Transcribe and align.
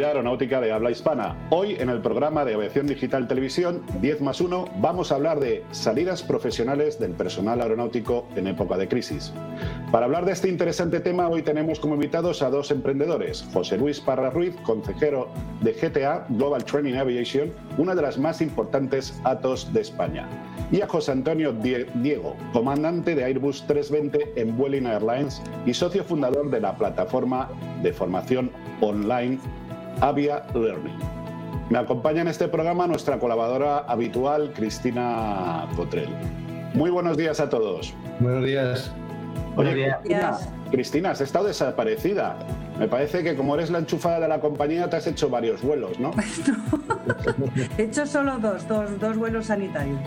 comunidad 0.00 0.16
aeronáutica 0.16 0.60
de 0.62 0.72
habla 0.72 0.90
hispana. 0.90 1.36
Hoy 1.50 1.76
en 1.78 1.90
el 1.90 2.00
programa 2.00 2.46
de 2.46 2.54
Aviación 2.54 2.86
Digital 2.86 3.28
Televisión 3.28 3.82
10 4.00 4.22
más 4.22 4.40
1 4.40 4.64
vamos 4.80 5.12
a 5.12 5.16
hablar 5.16 5.40
de 5.40 5.62
salidas 5.72 6.22
profesionales 6.22 6.98
del 6.98 7.10
personal 7.10 7.60
aeronáutico 7.60 8.26
en 8.34 8.46
época 8.46 8.78
de 8.78 8.88
crisis. 8.88 9.30
Para 9.92 10.06
hablar 10.06 10.24
de 10.24 10.32
este 10.32 10.48
interesante 10.48 11.00
tema 11.00 11.28
hoy 11.28 11.42
tenemos 11.42 11.78
como 11.78 11.96
invitados 11.96 12.40
a 12.40 12.48
dos 12.48 12.70
emprendedores, 12.70 13.46
José 13.52 13.76
Luis 13.76 14.00
Parra 14.00 14.30
Ruiz, 14.30 14.56
consejero 14.62 15.28
de 15.60 15.72
GTA 15.72 16.24
Global 16.30 16.64
Training 16.64 16.94
Aviation, 16.94 17.52
una 17.76 17.94
de 17.94 18.00
las 18.00 18.16
más 18.16 18.40
importantes 18.40 19.20
ATOS 19.24 19.70
de 19.74 19.82
España, 19.82 20.26
y 20.72 20.80
a 20.80 20.88
José 20.88 21.12
Antonio 21.12 21.52
Diego, 21.52 22.36
comandante 22.54 23.14
de 23.14 23.24
Airbus 23.24 23.66
320 23.66 24.40
en 24.40 24.56
Vueling 24.56 24.86
Airlines 24.86 25.42
y 25.66 25.74
socio 25.74 26.04
fundador 26.04 26.50
de 26.50 26.60
la 26.60 26.74
plataforma 26.74 27.50
de 27.82 27.92
formación 27.92 28.50
online 28.80 29.38
Avia 30.00 30.42
Learning. 30.54 30.98
Me 31.68 31.78
acompaña 31.78 32.22
en 32.22 32.28
este 32.28 32.48
programa 32.48 32.86
nuestra 32.86 33.18
colaboradora 33.18 33.78
habitual, 33.78 34.52
Cristina 34.54 35.68
Cotrell. 35.76 36.08
Muy 36.74 36.90
buenos 36.90 37.16
días 37.16 37.40
a 37.40 37.48
todos. 37.48 37.94
Buenos 38.18 38.44
días. 38.44 38.92
Oye, 39.56 39.94
días. 40.04 40.48
Cristina, 40.70 41.10
has 41.10 41.20
estado 41.20 41.46
desaparecida. 41.46 42.36
Me 42.78 42.88
parece 42.88 43.22
que 43.22 43.36
como 43.36 43.54
eres 43.54 43.70
la 43.70 43.78
enchufada 43.78 44.20
de 44.20 44.28
la 44.28 44.40
compañía, 44.40 44.88
te 44.88 44.96
has 44.96 45.06
hecho 45.06 45.28
varios 45.28 45.62
vuelos, 45.62 45.98
¿no? 45.98 46.12
He 47.78 47.82
hecho 47.84 48.06
solo 48.06 48.38
dos, 48.38 48.66
dos, 48.66 48.98
dos 48.98 49.16
vuelos 49.16 49.46
sanitarios. 49.46 50.00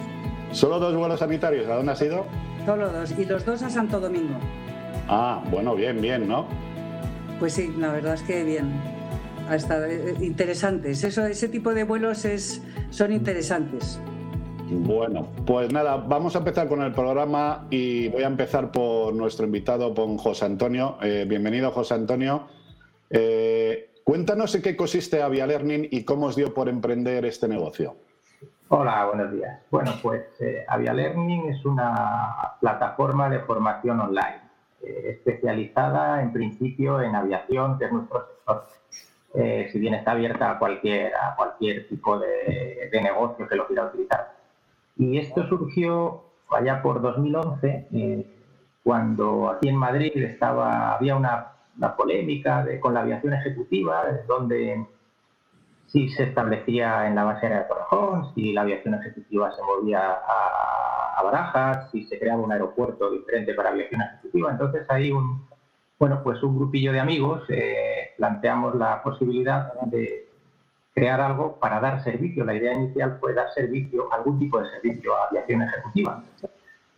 ¿Solo 0.52 0.80
dos 0.80 0.96
vuelos 0.96 1.20
sanitarios? 1.20 1.68
¿A 1.70 1.76
dónde 1.76 1.92
has 1.92 2.02
ido? 2.02 2.26
Solo 2.66 2.92
dos, 2.92 3.12
y 3.18 3.26
los 3.26 3.46
dos 3.46 3.62
a 3.64 3.70
Santo 3.70 4.00
Domingo. 4.00 4.36
Ah, 5.08 5.44
bueno, 5.52 5.76
bien, 5.76 6.02
bien, 6.02 6.28
¿no? 6.28 6.46
Pues 7.40 7.54
sí, 7.54 7.74
la 7.78 7.92
verdad 7.92 8.14
es 8.14 8.24
que 8.24 8.44
bien. 8.44 8.72
Hasta 9.50 9.88
eh, 9.90 10.16
interesantes. 10.22 11.04
Eso, 11.04 11.26
ese 11.26 11.48
tipo 11.50 11.74
de 11.74 11.84
vuelos 11.84 12.26
es, 12.26 12.62
son 12.90 13.12
interesantes. 13.12 14.00
Bueno, 14.70 15.28
pues 15.46 15.72
nada, 15.72 15.98
vamos 15.98 16.36
a 16.36 16.40
empezar 16.40 16.68
con 16.68 16.82
el 16.82 16.94
programa 16.94 17.68
y 17.70 18.08
voy 18.10 18.24
a 18.24 18.28
empezar 18.28 18.72
por 18.72 19.14
nuestro 19.14 19.46
invitado, 19.46 19.94
con 19.94 20.18
José 20.18 20.46
Antonio. 20.46 20.98
Eh, 21.02 21.26
bienvenido, 21.28 21.72
José 21.72 21.94
Antonio. 21.94 22.48
Eh, 23.10 23.92
cuéntanos 24.04 24.56
en 24.56 24.62
qué 24.62 24.76
consiste 24.76 25.22
Avia 25.22 25.46
Learning 25.46 25.88
y 25.92 26.04
cómo 26.04 26.28
os 26.28 26.36
dio 26.36 26.54
por 26.54 26.70
emprender 26.70 27.26
este 27.26 27.48
negocio. 27.48 27.96
Hola, 28.70 29.06
buenos 29.06 29.32
días. 29.34 29.60
Bueno, 29.70 29.92
pues 30.02 30.24
Avia 30.68 30.94
Learning 30.94 31.50
es 31.50 31.64
una 31.66 32.56
plataforma 32.60 33.30
de 33.30 33.40
formación 33.42 34.00
online 34.00 34.44
eh, 34.84 35.12
especializada 35.12 36.22
en 36.22 36.34
principio 36.34 37.02
en 37.02 37.16
aviación, 37.16 37.80
que 37.80 37.86
es 37.86 37.92
nuestro 37.94 38.28
sector. 38.28 38.66
Eh, 39.34 39.70
si 39.72 39.80
bien 39.80 39.96
está 39.96 40.12
abierta 40.12 40.52
a 40.52 40.60
cualquier, 40.60 41.14
a 41.16 41.36
cualquier 41.36 41.88
tipo 41.88 42.20
de, 42.20 42.90
negocio 43.02 43.48
que 43.48 43.56
lo 43.56 43.66
quiera 43.68 43.86
utilizar. 43.86 44.34
Y 44.98 45.18
esto 45.18 45.48
surgió 45.48 46.24
allá 46.52 46.82
por 46.84 47.02
2011, 47.02 47.88
eh, 47.92 48.26
cuando 48.84 49.50
aquí 49.50 49.70
en 49.70 49.76
Madrid 49.76 50.12
estaba, 50.18 50.94
había 50.96 51.16
una, 51.16 51.50
polémica 51.98 52.66
con 52.80 52.94
la 52.94 53.02
aviación 53.02 53.34
ejecutiva, 53.34 54.06
donde 54.28 54.86
si 55.88 56.08
se 56.10 56.26
establecía 56.26 57.08
en 57.08 57.16
la 57.16 57.24
base 57.24 57.48
aérea 57.48 57.64
de 57.64 57.68
Torrejón, 57.68 58.36
si 58.36 58.54
la 58.54 58.62
aviación 58.62 58.94
ejecutiva 58.94 59.52
se 59.52 59.62
movía 59.64 60.12
a 60.12 60.74
a 61.16 61.24
Barajas, 61.24 61.92
si 61.92 62.06
se 62.06 62.20
creaba 62.20 62.42
un 62.42 62.52
aeropuerto 62.52 63.12
diferente 63.12 63.54
para 63.54 63.70
aviación 63.70 64.02
ejecutiva. 64.02 64.52
Entonces 64.52 64.90
hay 64.90 65.12
un, 65.12 65.46
bueno, 66.00 66.22
pues 66.24 66.42
un 66.44 66.56
grupillo 66.56 66.92
de 66.92 67.00
amigos 67.00 67.44
eh, 67.50 68.03
planteamos 68.18 68.76
la 68.76 69.02
posibilidad 69.04 69.74
de 69.84 70.30
crear 70.94 71.22
algo 71.22 71.60
para 71.60 71.80
dar 71.80 72.04
servicio. 72.04 72.46
La 72.46 72.54
idea 72.54 72.74
inicial 72.74 73.18
fue 73.20 73.34
dar 73.34 73.52
servicio, 73.54 74.12
algún 74.14 74.40
tipo 74.40 74.60
de 74.60 74.70
servicio 74.70 75.16
a 75.16 75.28
aviación 75.28 75.62
ejecutiva. 75.64 76.24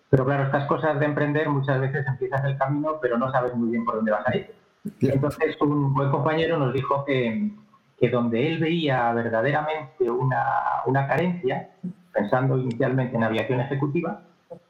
Pero 0.09 0.25
claro, 0.25 0.43
estas 0.43 0.65
cosas 0.65 0.99
de 0.99 1.05
emprender 1.05 1.49
muchas 1.49 1.79
veces 1.79 2.05
empiezas 2.07 2.43
el 2.45 2.57
camino, 2.57 2.99
pero 3.01 3.17
no 3.17 3.31
sabes 3.31 3.53
muy 3.55 3.69
bien 3.71 3.85
por 3.85 3.95
dónde 3.95 4.11
vas 4.11 4.27
a 4.27 4.35
ir. 4.35 4.53
Entonces 5.01 5.59
un 5.61 5.93
buen 5.93 6.11
compañero 6.11 6.57
nos 6.57 6.73
dijo 6.73 7.03
que, 7.05 7.51
que 7.99 8.09
donde 8.09 8.47
él 8.47 8.59
veía 8.59 9.11
verdaderamente 9.13 10.09
una, 10.09 10.43
una 10.85 11.07
carencia 11.07 11.69
pensando 12.13 12.57
inicialmente 12.57 13.15
en 13.15 13.23
aviación 13.23 13.59
ejecutiva, 13.59 14.21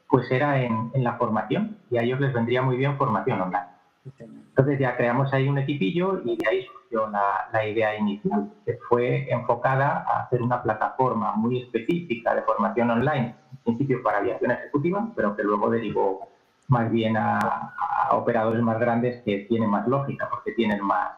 pues 0.08 0.30
era 0.30 0.60
en, 0.60 0.90
la 0.94 1.14
formación 1.14 1.78
y 1.90 1.98
a 1.98 2.02
ellos 2.02 2.20
les 2.20 2.32
vendría 2.32 2.62
muy 2.62 2.76
bien 2.76 2.96
formación 2.96 3.40
online. 3.40 3.75
Entonces 4.18 4.78
ya 4.78 4.96
creamos 4.96 5.32
ahí 5.32 5.48
un 5.48 5.58
equipillo 5.58 6.22
y 6.24 6.36
de 6.36 6.48
ahí 6.48 6.66
surgió 6.66 7.08
la, 7.08 7.66
idea 7.66 7.96
inicial, 7.96 8.50
que 8.64 8.78
fue 8.88 9.28
enfocada 9.30 10.04
a 10.08 10.22
hacer 10.22 10.42
una 10.42 10.62
plataforma 10.62 11.32
muy 11.34 11.62
específica 11.62 12.34
de 12.34 12.42
formación 12.42 12.90
online, 12.90 13.34
en 13.52 13.58
principio 13.64 14.02
para 14.02 14.18
aviación 14.18 14.52
ejecutiva, 14.52 15.10
pero 15.14 15.36
que 15.36 15.42
luego 15.42 15.70
derivó 15.70 16.28
más 16.68 16.90
bien 16.90 17.16
a, 17.16 17.72
operadores 18.10 18.62
más 18.62 18.78
grandes 18.78 19.22
que 19.24 19.46
tienen 19.48 19.68
más 19.68 19.86
lógica, 19.88 20.28
porque 20.30 20.52
tienen 20.52 20.80
más, 20.82 21.12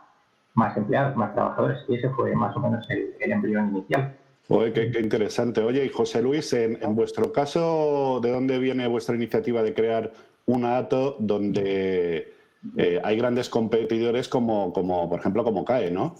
más 0.55 0.77
empleados, 0.77 1.17
más 1.17 1.35
trabajadores. 1.35 1.79
Y 1.89 1.97
ese 1.97 2.09
fue 2.11 2.35
más 2.35 2.57
o 2.57 2.61
menos 2.61 2.89
el, 2.91 3.15
el 3.21 3.33
embrión 3.33 3.69
inicial. 3.69 4.15
Oye, 4.49 4.73
qué, 4.73 4.99
interesante. 4.99 5.61
Oye, 5.61 5.85
y 5.85 5.91
José 5.91 6.23
Luis, 6.23 6.53
en, 6.55 6.79
vuestro 6.95 7.33
caso, 7.33 8.19
¿de 8.23 8.31
dónde 8.31 8.59
viene 8.59 8.89
vuestra 8.89 9.15
iniciativa 9.15 9.63
de 9.63 9.75
crear 9.75 10.11
un 10.47 10.65
ATO 10.65 11.17
donde 11.19 12.33
eh, 12.77 13.01
hay 13.03 13.17
grandes 13.17 13.49
competidores 13.49 14.29
como, 14.29 14.73
como, 14.73 15.09
por 15.09 15.21
ejemplo, 15.21 15.45
como 15.45 15.65
CAE, 15.65 15.91
¿no? 15.91 16.17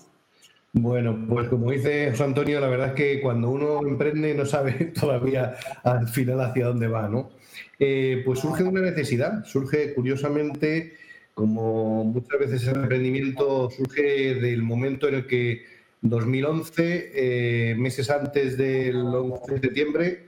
Bueno, 0.73 1.27
pues 1.29 1.49
como 1.49 1.71
dice 1.71 2.11
José 2.11 2.25
Antonio, 2.25 2.61
la 2.61 2.69
verdad 2.69 2.89
es 2.89 2.95
que 2.95 3.21
cuando 3.21 3.51
uno 3.51 3.81
emprende 3.87 4.35
no 4.35 4.45
sabe 4.45 4.73
todavía 5.01 5.57
al 5.83 6.09
final 6.09 6.41
hacia 6.41 6.67
dónde 6.67 6.89
va, 6.89 7.09
¿no? 7.09 7.31
Eh, 7.79 8.23
pues 8.25 8.41
surge 8.41 8.65
una 8.65 8.81
necesidad, 8.81 9.45
surge 9.45 9.95
curiosamente, 9.95 10.95
como 11.35 12.05
muchas 12.05 12.39
veces 12.39 12.67
el 12.67 12.77
emprendimiento 12.77 13.71
surge 13.71 14.35
del 14.35 14.63
momento 14.63 15.09
en 15.09 15.15
el 15.15 15.27
que 15.27 15.65
2011, 16.03 17.13
eh, 17.15 17.75
meses 17.77 18.11
antes 18.11 18.57
del 18.57 18.97
11 18.97 19.55
de 19.55 19.61
septiembre, 19.61 20.27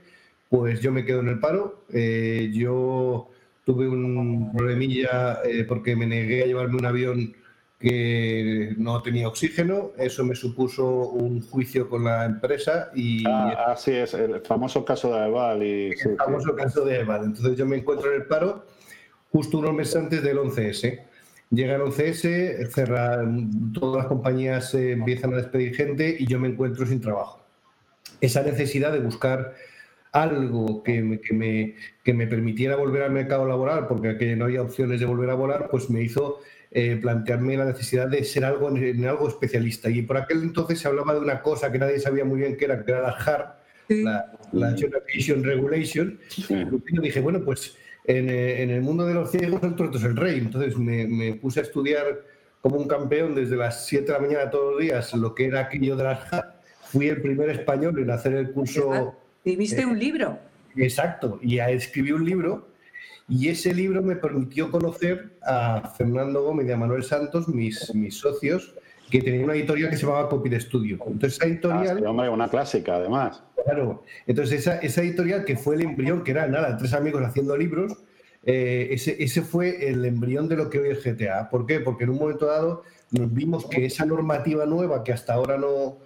pues 0.49 0.81
yo 0.81 0.91
me 0.91 1.05
quedo 1.05 1.21
en 1.21 1.29
el 1.29 1.39
paro. 1.39 1.85
Yo 1.89 3.29
tuve 3.71 3.87
un 3.87 4.51
problemilla 4.53 5.39
eh, 5.45 5.63
porque 5.63 5.95
me 5.95 6.05
negué 6.05 6.43
a 6.43 6.45
llevarme 6.45 6.75
un 6.75 6.85
avión 6.85 7.33
que 7.79 8.75
no 8.77 9.01
tenía 9.01 9.27
oxígeno. 9.27 9.91
Eso 9.97 10.23
me 10.25 10.35
supuso 10.35 10.85
un 10.87 11.41
juicio 11.41 11.89
con 11.89 12.03
la 12.03 12.25
empresa 12.25 12.91
y... 12.93 13.23
Ah, 13.25 13.71
así 13.71 13.91
es, 13.91 14.13
el 14.13 14.41
famoso 14.41 14.83
caso 14.83 15.13
de 15.15 15.27
Eval. 15.27 15.63
Y, 15.63 15.91
el 15.91 16.17
famoso 16.17 16.55
caso 16.55 16.83
de 16.85 16.99
Eval. 16.99 17.23
Entonces 17.25 17.57
yo 17.57 17.65
me 17.65 17.77
encuentro 17.77 18.13
en 18.13 18.21
el 18.21 18.27
paro 18.27 18.65
justo 19.31 19.59
unos 19.59 19.73
meses 19.73 19.95
antes 19.95 20.21
del 20.21 20.37
11S. 20.37 21.05
Llega 21.49 21.75
el 21.75 21.81
11S, 21.81 22.67
cerran, 22.71 23.73
todas 23.73 24.03
las 24.03 24.07
compañías 24.07 24.73
empiezan 24.73 25.33
a 25.33 25.37
despedir 25.37 25.75
gente 25.75 26.15
y 26.19 26.27
yo 26.27 26.39
me 26.39 26.49
encuentro 26.49 26.85
sin 26.85 27.01
trabajo. 27.01 27.41
Esa 28.19 28.43
necesidad 28.43 28.91
de 28.91 28.99
buscar 28.99 29.53
algo 30.11 30.83
que 30.83 31.01
me, 31.01 31.21
que 31.21 31.33
me, 31.33 31.75
que 32.03 32.13
me 32.13 32.27
permitiera 32.27 32.75
volver 32.75 33.03
al 33.03 33.11
mercado 33.11 33.47
laboral, 33.47 33.87
porque 33.87 34.09
aquí 34.09 34.35
no 34.35 34.45
había 34.45 34.61
opciones 34.61 34.99
de 34.99 35.05
volver 35.05 35.29
a 35.29 35.35
volar, 35.35 35.69
pues 35.69 35.89
me 35.89 36.01
hizo 36.01 36.39
eh, 36.71 36.97
plantearme 37.01 37.57
la 37.57 37.65
necesidad 37.65 38.07
de 38.07 38.23
ser 38.23 38.45
algo 38.45 38.69
en, 38.75 39.05
algo 39.05 39.27
especialista. 39.27 39.89
Y 39.89 40.01
por 40.01 40.17
aquel 40.17 40.41
entonces 40.41 40.79
se 40.79 40.87
hablaba 40.87 41.13
de 41.13 41.19
una 41.19 41.41
cosa 41.41 41.71
que 41.71 41.79
nadie 41.79 41.99
sabía 41.99 42.25
muy 42.25 42.39
bien 42.39 42.57
qué 42.57 42.65
era, 42.65 42.83
que 42.83 42.91
era 42.91 43.01
la 43.01 43.15
HAR, 43.17 43.61
la, 43.89 44.31
la 44.51 44.67
Aviation 44.69 45.43
Regulation. 45.43 46.19
Y 46.37 46.99
dije, 46.99 47.19
bueno, 47.19 47.41
pues 47.43 47.77
eh, 48.05 48.57
en, 48.59 48.69
el 48.69 48.81
mundo 48.81 49.05
de 49.05 49.13
los 49.13 49.31
ciegos 49.31 49.61
el 49.63 49.75
tuerto 49.75 49.97
es 49.97 50.03
el 50.03 50.15
rey. 50.15 50.39
Entonces 50.39 50.77
me, 50.77 51.35
puse 51.35 51.61
a 51.61 51.63
estudiar 51.63 52.21
como 52.61 52.77
un 52.77 52.87
campeón 52.87 53.35
desde 53.35 53.55
las 53.55 53.85
7 53.85 54.05
de 54.05 54.11
la 54.11 54.19
mañana 54.19 54.49
todos 54.49 54.73
los 54.73 54.81
días 54.81 55.13
lo 55.13 55.33
que 55.33 55.45
era 55.45 55.61
aquello 55.61 55.95
de 55.95 56.03
las 56.03 56.19
Fui 56.83 57.07
el 57.07 57.21
primer 57.21 57.49
español 57.49 57.97
en 57.99 58.11
hacer 58.11 58.33
el 58.33 58.51
curso. 58.51 59.15
¿Y 59.43 59.55
viste 59.55 59.85
un 59.85 59.97
libro? 59.97 60.39
Exacto, 60.75 61.39
y 61.41 61.59
escribí 61.59 62.11
un 62.11 62.25
libro 62.25 62.67
y 63.27 63.47
ese 63.49 63.73
libro 63.73 64.01
me 64.01 64.15
permitió 64.15 64.69
conocer 64.69 65.31
a 65.41 65.93
Fernando 65.97 66.43
Gómez 66.43 66.67
y 66.67 66.71
a 66.71 66.77
Manuel 66.77 67.03
Santos, 67.03 67.47
mis, 67.47 67.93
mis 67.95 68.15
socios, 68.15 68.75
que 69.09 69.21
tenía 69.21 69.43
una 69.43 69.53
editorial 69.53 69.89
que 69.89 69.97
se 69.97 70.05
llamaba 70.05 70.29
Copy 70.29 70.49
de 70.49 70.57
Estudio. 70.57 70.97
Entonces 71.07 71.37
esa 71.39 71.45
editorial... 71.45 72.03
Ah, 72.05 72.09
hombre, 72.09 72.29
una 72.29 72.49
clásica 72.49 72.95
además. 72.95 73.43
Claro. 73.63 74.03
Entonces 74.27 74.59
esa, 74.59 74.77
esa, 74.79 75.01
editorial 75.01 75.45
que 75.45 75.55
fue 75.55 75.75
el 75.75 75.81
embrión, 75.81 76.23
que 76.23 76.31
era 76.31 76.47
nada, 76.47 76.77
tres 76.77 76.93
amigos 76.93 77.21
haciendo 77.23 77.55
libros, 77.55 77.97
eh, 78.43 78.89
ese, 78.91 79.21
ese 79.23 79.41
fue 79.41 79.87
el 79.89 80.03
embrión 80.03 80.49
de 80.49 80.55
lo 80.55 80.69
que 80.69 80.79
hoy 80.79 80.89
es 80.89 81.03
GTA. 81.03 81.49
¿Por 81.49 81.65
qué? 81.65 81.79
Porque 81.79 82.05
en 82.05 82.11
un 82.11 82.19
momento 82.19 82.47
dado 82.47 82.83
nos 83.11 83.33
vimos 83.33 83.65
que 83.65 83.85
esa 83.85 84.05
normativa 84.05 84.65
nueva 84.65 85.03
que 85.03 85.13
hasta 85.13 85.33
ahora 85.33 85.57
no, 85.57 85.99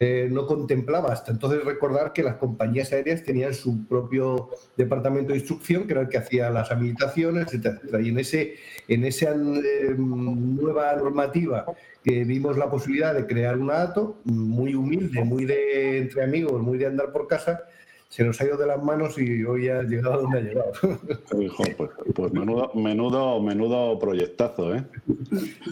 eh, 0.00 0.28
no 0.28 0.44
contemplaba 0.46 1.12
hasta 1.12 1.30
entonces 1.30 1.64
recordar 1.64 2.12
que 2.12 2.24
las 2.24 2.34
compañías 2.34 2.92
aéreas 2.92 3.22
tenían 3.22 3.54
su 3.54 3.86
propio 3.86 4.50
departamento 4.76 5.32
de 5.32 5.38
instrucción, 5.38 5.86
que 5.86 5.92
era 5.92 6.02
el 6.02 6.08
que 6.08 6.18
hacía 6.18 6.50
las 6.50 6.72
habilitaciones, 6.72 7.54
etcétera, 7.54 8.00
Y 8.00 8.08
en, 8.08 8.18
ese, 8.18 8.54
en 8.88 9.04
esa 9.04 9.30
eh, 9.30 9.94
nueva 9.96 10.96
normativa 10.96 11.64
que 12.02 12.24
vimos 12.24 12.58
la 12.58 12.68
posibilidad 12.68 13.14
de 13.14 13.24
crear 13.26 13.56
un 13.56 13.70
ATO, 13.70 14.18
muy 14.24 14.74
humilde, 14.74 15.22
muy 15.22 15.44
de 15.44 15.98
entre 15.98 16.24
amigos, 16.24 16.60
muy 16.60 16.76
de 16.76 16.86
andar 16.86 17.12
por 17.12 17.28
casa, 17.28 17.62
se 18.08 18.24
nos 18.24 18.40
ha 18.40 18.46
ido 18.46 18.56
de 18.56 18.66
las 18.66 18.82
manos 18.82 19.16
y 19.18 19.44
hoy 19.44 19.68
ha 19.68 19.82
llegado 19.82 20.22
donde 20.22 20.38
ha 20.38 20.42
llegado. 20.42 20.72
pues, 21.30 21.90
pues 22.14 22.32
menudo, 22.32 22.72
menudo, 22.74 23.40
menudo 23.40 23.98
proyectazo, 23.98 24.74
¿eh? 24.74 24.84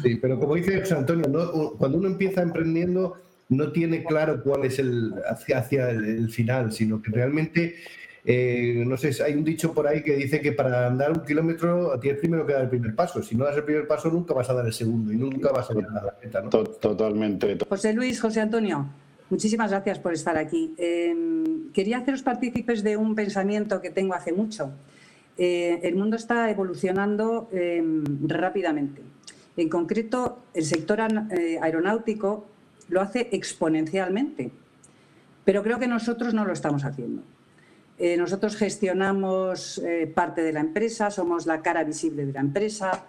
Sí, 0.02 0.16
pero 0.16 0.38
como 0.38 0.54
dice 0.54 0.82
Antonio, 0.94 1.74
cuando 1.76 1.98
uno 1.98 2.08
empieza 2.08 2.42
emprendiendo 2.42 3.14
no 3.56 3.72
tiene 3.72 4.04
claro 4.04 4.42
cuál 4.42 4.64
es 4.64 4.78
el 4.78 5.14
hacia, 5.28 5.58
hacia 5.58 5.90
el, 5.90 6.30
final, 6.30 6.72
sino 6.72 7.00
que 7.00 7.10
realmente, 7.10 7.76
eh, 8.24 8.84
no 8.86 8.96
sé, 8.96 9.10
hay 9.22 9.34
un 9.34 9.44
dicho 9.44 9.72
por 9.72 9.86
ahí 9.86 10.02
que 10.02 10.16
dice 10.16 10.40
que 10.40 10.52
para 10.52 10.86
andar 10.86 11.12
un 11.12 11.24
kilómetro 11.24 11.98
tienes 12.00 12.20
primero 12.20 12.46
que 12.46 12.52
dar 12.52 12.62
el 12.62 12.68
primer 12.68 12.94
paso. 12.94 13.22
Si 13.22 13.34
no 13.34 13.44
das 13.44 13.56
el 13.56 13.64
primer 13.64 13.86
paso, 13.86 14.10
nunca 14.10 14.34
vas 14.34 14.48
a 14.50 14.54
dar 14.54 14.66
el 14.66 14.72
segundo 14.72 15.12
y 15.12 15.16
nunca 15.16 15.50
vas 15.50 15.70
a 15.70 15.74
llegar 15.74 15.98
a 15.98 16.04
la 16.06 16.16
meta. 16.22 16.40
¿no? 16.42 16.50
Totalmente. 16.50 17.58
José 17.68 17.92
Luis, 17.92 18.20
José 18.20 18.40
Antonio, 18.40 18.86
muchísimas 19.30 19.70
gracias 19.70 19.98
por 19.98 20.12
estar 20.12 20.36
aquí. 20.36 20.74
Em, 20.78 21.70
quería 21.72 21.98
haceros 21.98 22.22
partícipes 22.22 22.82
de 22.82 22.96
un 22.96 23.14
pensamiento 23.14 23.80
que 23.80 23.90
tengo 23.90 24.14
hace 24.14 24.32
mucho. 24.32 24.72
Eh, 25.38 25.80
el 25.82 25.94
mundo 25.94 26.16
está 26.16 26.50
evolucionando 26.50 27.48
em, 27.52 28.04
rápidamente. 28.28 29.02
En 29.56 29.68
concreto, 29.68 30.44
el 30.54 30.64
sector 30.64 31.00
eh, 31.00 31.58
aeronáutico 31.60 32.46
lo 32.92 33.00
hace 33.00 33.28
exponencialmente. 33.32 34.52
Pero 35.44 35.62
creo 35.62 35.78
que 35.78 35.88
nosotros 35.88 36.34
no 36.34 36.44
lo 36.44 36.52
estamos 36.52 36.84
haciendo. 36.84 37.22
Eh, 37.98 38.16
nosotros 38.16 38.56
gestionamos 38.56 39.78
eh, 39.78 40.10
parte 40.14 40.42
de 40.42 40.52
la 40.52 40.60
empresa, 40.60 41.10
somos 41.10 41.46
la 41.46 41.62
cara 41.62 41.84
visible 41.84 42.26
de 42.26 42.32
la 42.32 42.40
empresa, 42.40 43.04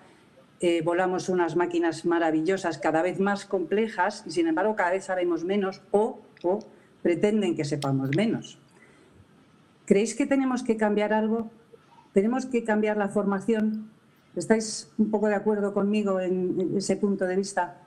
eh, 0.59 0.81
volamos 0.83 1.30
unas 1.30 1.56
máquinas 1.56 2.06
maravillosas, 2.06 2.77
cada 2.77 3.01
vez 3.01 3.19
más 3.19 3.45
complejas, 3.45 4.24
y 4.25 4.31
sin 4.31 4.47
embargo 4.47 4.75
cada 4.75 4.91
vez 4.91 5.06
sabemos 5.06 5.44
menos 5.44 5.81
o, 5.91 6.21
o 6.44 6.59
pretenden 7.01 7.56
que 7.56 7.65
sepamos 7.65 8.15
menos. 8.15 8.59
¿Creéis 9.86 10.15
que 10.15 10.25
tenemos 10.25 10.63
que 10.63 10.77
cambiar 10.77 11.12
algo? 11.12 11.51
¿Tenemos 12.13 12.45
que 12.45 12.63
cambiar 12.63 12.95
la 12.95 13.09
formación? 13.09 13.89
¿Estáis 14.36 14.89
un 14.97 15.12
poco 15.12 15.27
de 15.27 15.36
acuerdo 15.36 15.74
conmigo 15.74 16.19
en, 16.19 16.77
ese 16.77 16.95
punto 16.95 17.25
de 17.25 17.36
vista? 17.36 17.81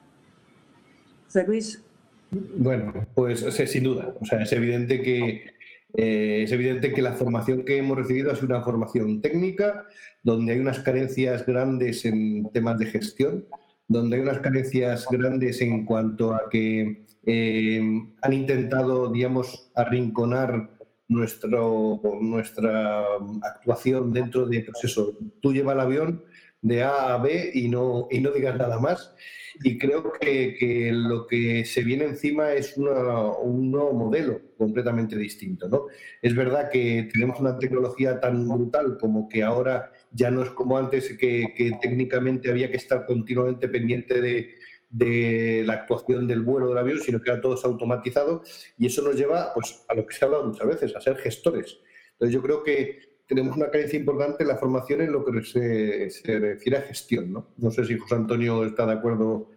José 1.27 1.47
Luis. 1.47 1.83
Bueno, 2.31 3.07
pues 3.15 3.41
sin 3.41 3.85
duda. 3.85 4.15
O 4.21 4.25
sea, 4.25 4.43
es 4.43 4.53
evidente 4.53 5.01
que 5.01 5.57
eh, 5.95 6.43
es 6.45 6.53
evidente 6.53 6.93
que 6.93 7.03
la 7.03 7.13
formación 7.13 7.65
que 7.65 7.79
hemos 7.79 7.97
recibido 7.97 8.35
sido 8.35 8.47
una 8.47 8.65
formación 8.65 9.23
técnica, 9.23 9.87
donde 10.23 10.53
hay 10.53 10.59
unas 10.59 10.81
carencias 10.81 11.47
grandes 11.47 12.05
en 12.05 12.51
temas 12.53 12.79
de 12.79 12.87
gestión, 12.87 13.47
donde 13.89 14.17
hay 14.17 14.23
unas 14.23 14.41
carencias 14.41 15.07
grandes 15.11 15.61
en 15.63 15.87
cuanto 15.87 16.35
a 16.35 16.49
que 16.51 17.05
eh, 17.25 18.03
han 18.21 18.33
intentado, 18.33 19.11
digamos, 19.11 19.71
arrinconar 19.75 20.71
nuestro, 21.09 22.01
nuestra 22.21 23.05
actuación 23.43 24.13
dentro 24.13 24.47
de, 24.47 24.65
pues 24.65 24.85
eso, 24.85 25.17
tú 25.41 25.53
llevas 25.53 25.75
el 25.75 25.81
avión 25.81 26.25
de 26.63 26.83
A 26.83 27.15
a 27.15 27.19
B 27.19 27.51
y 27.55 27.69
no, 27.69 28.09
y 28.11 28.21
no 28.21 28.31
digas 28.31 28.57
nada 28.57 28.79
más 28.79 29.15
y 29.63 29.79
creo 29.79 30.13
que, 30.13 30.91
lo 30.93 31.27
que 31.27 31.65
se 31.65 31.83
viene 31.83 32.05
encima 32.05 32.53
es 32.53 32.77
un 32.77 33.71
nuevo 33.71 33.93
modelo 33.93 34.41
completamente 34.59 35.17
distinto. 35.17 35.69
¿no? 35.69 35.87
Es 36.21 36.35
verdad 36.35 36.71
que 36.71 37.09
tenemos 37.13 37.41
una 37.41 37.59
tecnología 37.59 38.21
tan 38.21 38.49
brutal 38.49 38.99
como 38.99 39.29
que 39.29 39.43
ahora 39.43 39.93
ya 40.13 40.31
no 40.31 40.43
es 40.43 40.51
como 40.51 40.77
antes 40.79 41.17
que, 41.17 41.79
técnicamente 41.81 42.51
había 42.51 42.71
que 42.71 42.77
estar 42.77 43.07
continuamente 43.07 43.69
pendiente 43.69 44.21
de, 44.21 44.55
de, 44.91 45.63
la 45.65 45.75
actuación 45.75 46.27
del 46.27 46.43
vuelo 46.43 46.69
del 46.69 46.79
avión, 46.79 47.01
sino 47.01 47.21
que 47.21 47.31
era 47.31 47.41
todo 47.41 47.59
automatizado 47.65 48.43
y 48.79 48.87
eso 48.87 49.03
nos 49.03 49.17
lleva 49.17 49.53
pues, 49.55 49.85
a 49.89 49.95
lo 49.95 50.07
que 50.07 50.15
se 50.15 50.25
ha 50.25 50.27
hablado 50.27 50.47
muchas 50.47 50.67
veces, 50.67 50.97
a 50.97 51.01
ser 51.01 51.17
gestores. 51.17 51.79
Entonces 52.13 52.35
yo 52.35 52.43
creo 52.43 52.63
que 52.63 53.16
tenemos 53.27 53.57
una 53.57 53.71
carencia 53.71 53.99
importante 53.99 54.43
en 54.43 54.49
la 54.49 54.57
formación 54.57 55.01
en 55.03 55.13
lo 55.13 55.25
que 55.25 55.43
se, 55.43 56.39
refiere 56.39 56.79
a 56.79 56.83
gestión. 56.83 57.33
¿no? 57.33 57.49
no 57.57 57.71
sé 57.71 57.85
si 57.85 57.99
José 57.99 58.15
Antonio 58.15 58.65
está 58.65 58.87
de 58.87 58.93
acuerdo 58.93 59.51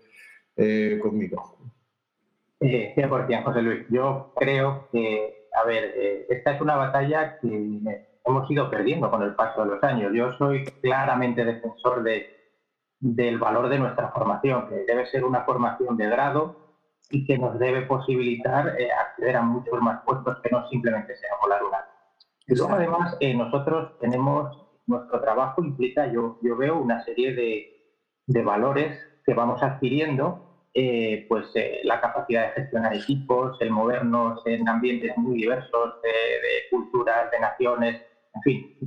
eh, 0.55 0.99
conmigo. 1.01 1.57
Eh, 2.59 2.93
100%, 2.95 3.43
José 3.43 3.61
Luis. 3.61 3.85
Yo 3.89 4.33
creo 4.35 4.89
que, 4.91 5.47
a 5.53 5.65
ver, 5.65 5.93
eh, 5.95 6.25
esta 6.29 6.55
es 6.55 6.61
una 6.61 6.75
batalla 6.75 7.39
que 7.39 8.07
hemos 8.25 8.51
ido 8.51 8.69
perdiendo 8.69 9.09
con 9.09 9.23
el 9.23 9.35
paso 9.35 9.63
de 9.63 9.71
los 9.71 9.83
años. 9.83 10.11
Yo 10.13 10.33
soy 10.33 10.65
claramente 10.81 11.45
defensor 11.45 12.03
de, 12.03 12.27
del 12.99 13.37
valor 13.37 13.69
de 13.69 13.79
nuestra 13.79 14.09
formación, 14.09 14.67
que 14.67 14.83
debe 14.85 15.05
ser 15.07 15.23
una 15.23 15.43
formación 15.45 15.95
de 15.95 16.09
grado 16.09 16.69
y 17.09 17.25
que 17.25 17.37
nos 17.37 17.57
debe 17.57 17.83
posibilitar 17.83 18.79
eh, 18.79 18.89
acceder 18.91 19.37
a 19.37 19.41
muchos 19.41 19.81
más 19.81 20.03
puestos 20.03 20.39
que 20.41 20.49
no 20.51 20.67
simplemente 20.69 21.15
sea 21.15 21.29
volar 21.41 21.63
una 21.63 21.88
y 22.49 22.55
luego, 22.55 22.73
además, 22.73 23.15
eh, 23.19 23.35
nosotros 23.35 23.97
tenemos, 23.99 24.57
nuestro 24.87 25.21
trabajo 25.21 25.63
implica, 25.63 26.11
yo, 26.11 26.39
yo 26.41 26.57
veo 26.57 26.79
una 26.79 27.03
serie 27.03 27.35
de, 27.35 27.93
de 28.25 28.43
valores 28.43 28.99
que 29.23 29.35
vamos 29.35 29.61
adquiriendo, 29.61 30.67
eh, 30.73 31.27
pues 31.29 31.45
eh, 31.53 31.81
la 31.83 32.01
capacidad 32.01 32.47
de 32.47 32.61
gestionar 32.61 32.95
equipos, 32.95 33.55
el 33.61 33.69
movernos 33.69 34.41
en 34.47 34.67
ambientes 34.67 35.15
muy 35.17 35.37
diversos, 35.37 36.01
de, 36.01 36.09
culturas, 36.71 37.29
de 37.29 37.39
naciones, 37.39 38.01
en 38.33 38.41
fin, 38.41 38.77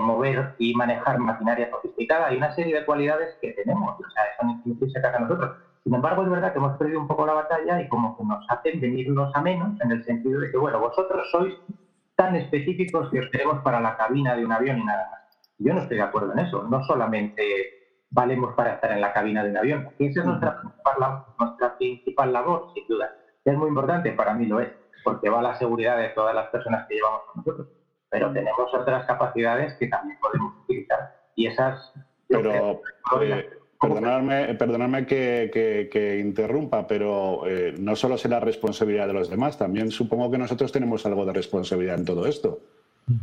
mover 0.00 0.54
y 0.58 0.74
manejar 0.74 1.18
maquinaria 1.18 1.70
sofisticada 1.70 2.32
y 2.32 2.36
una 2.36 2.54
serie 2.54 2.74
de 2.74 2.84
cualidades 2.84 3.36
que 3.40 3.52
tenemos, 3.52 3.98
o 3.98 4.10
sea, 4.10 4.22
son 4.40 4.50
intrínsecas 4.64 5.14
a 5.14 5.18
nosotros. 5.18 5.56
Sin 5.84 5.94
embargo, 5.94 6.22
es 6.22 6.30
verdad 6.30 6.52
que 6.52 6.58
hemos 6.58 6.76
perdido 6.76 7.00
un 7.00 7.08
poco 7.08 7.26
la 7.26 7.34
batalla 7.34 7.80
y 7.80 7.88
como 7.88 8.16
que 8.16 8.24
nos 8.24 8.44
hacen 8.48 8.80
venirnos 8.80 9.34
a 9.34 9.40
menos 9.40 9.80
en 9.80 9.90
el 9.90 10.04
sentido 10.04 10.40
de 10.40 10.50
que, 10.50 10.56
bueno, 10.56 10.78
vosotros 10.78 11.28
sois 11.32 11.54
tan 12.22 12.36
específicos 12.36 13.10
que 13.10 13.18
os 13.18 13.30
tenemos 13.30 13.62
para 13.62 13.80
la 13.80 13.96
cabina 13.96 14.36
de 14.36 14.44
un 14.44 14.52
avión 14.52 14.78
y 14.78 14.84
nada 14.84 15.08
más. 15.10 15.20
Yo 15.58 15.74
no 15.74 15.80
estoy 15.80 15.96
de 15.96 16.04
acuerdo 16.04 16.32
en 16.32 16.38
eso. 16.38 16.62
No 16.64 16.82
solamente 16.84 17.42
valemos 18.10 18.54
para 18.54 18.74
estar 18.74 18.92
en 18.92 19.00
la 19.00 19.12
cabina 19.12 19.42
de 19.42 19.50
un 19.50 19.56
avión, 19.56 19.88
esa 19.98 20.20
es 20.20 20.26
nuestra 20.26 20.60
principal, 20.60 21.24
nuestra 21.38 21.78
principal 21.78 22.32
labor, 22.32 22.68
sin 22.74 22.86
duda. 22.86 23.10
Es 23.44 23.56
muy 23.56 23.68
importante, 23.68 24.12
para 24.12 24.34
mí 24.34 24.46
lo 24.46 24.60
es, 24.60 24.70
porque 25.02 25.30
va 25.30 25.42
la 25.42 25.56
seguridad 25.56 25.96
de 25.98 26.10
todas 26.10 26.34
las 26.34 26.48
personas 26.48 26.86
que 26.86 26.94
llevamos 26.94 27.22
con 27.26 27.38
nosotros. 27.38 27.68
Pero 28.10 28.32
tenemos 28.32 28.72
otras 28.72 29.06
capacidades 29.06 29.74
que 29.78 29.88
también 29.88 30.18
podemos 30.20 30.54
utilizar. 30.64 31.16
Y 31.34 31.46
esas... 31.46 31.92
Pero, 32.28 32.80
Perdonadme, 33.82 34.54
perdonadme 34.54 35.06
que, 35.06 36.20
interrumpa, 36.24 36.86
pero 36.86 37.46
eh, 37.48 37.74
no 37.76 37.96
solo 37.96 38.16
la 38.28 38.38
responsabilidad 38.38 39.08
de 39.08 39.12
los 39.12 39.28
demás, 39.28 39.58
también 39.58 39.90
supongo 39.90 40.30
que 40.30 40.38
nosotros 40.38 40.70
tenemos 40.70 41.04
algo 41.04 41.26
de 41.26 41.32
responsabilidad 41.32 41.98
en 41.98 42.04
todo 42.04 42.26
esto. 42.26 42.60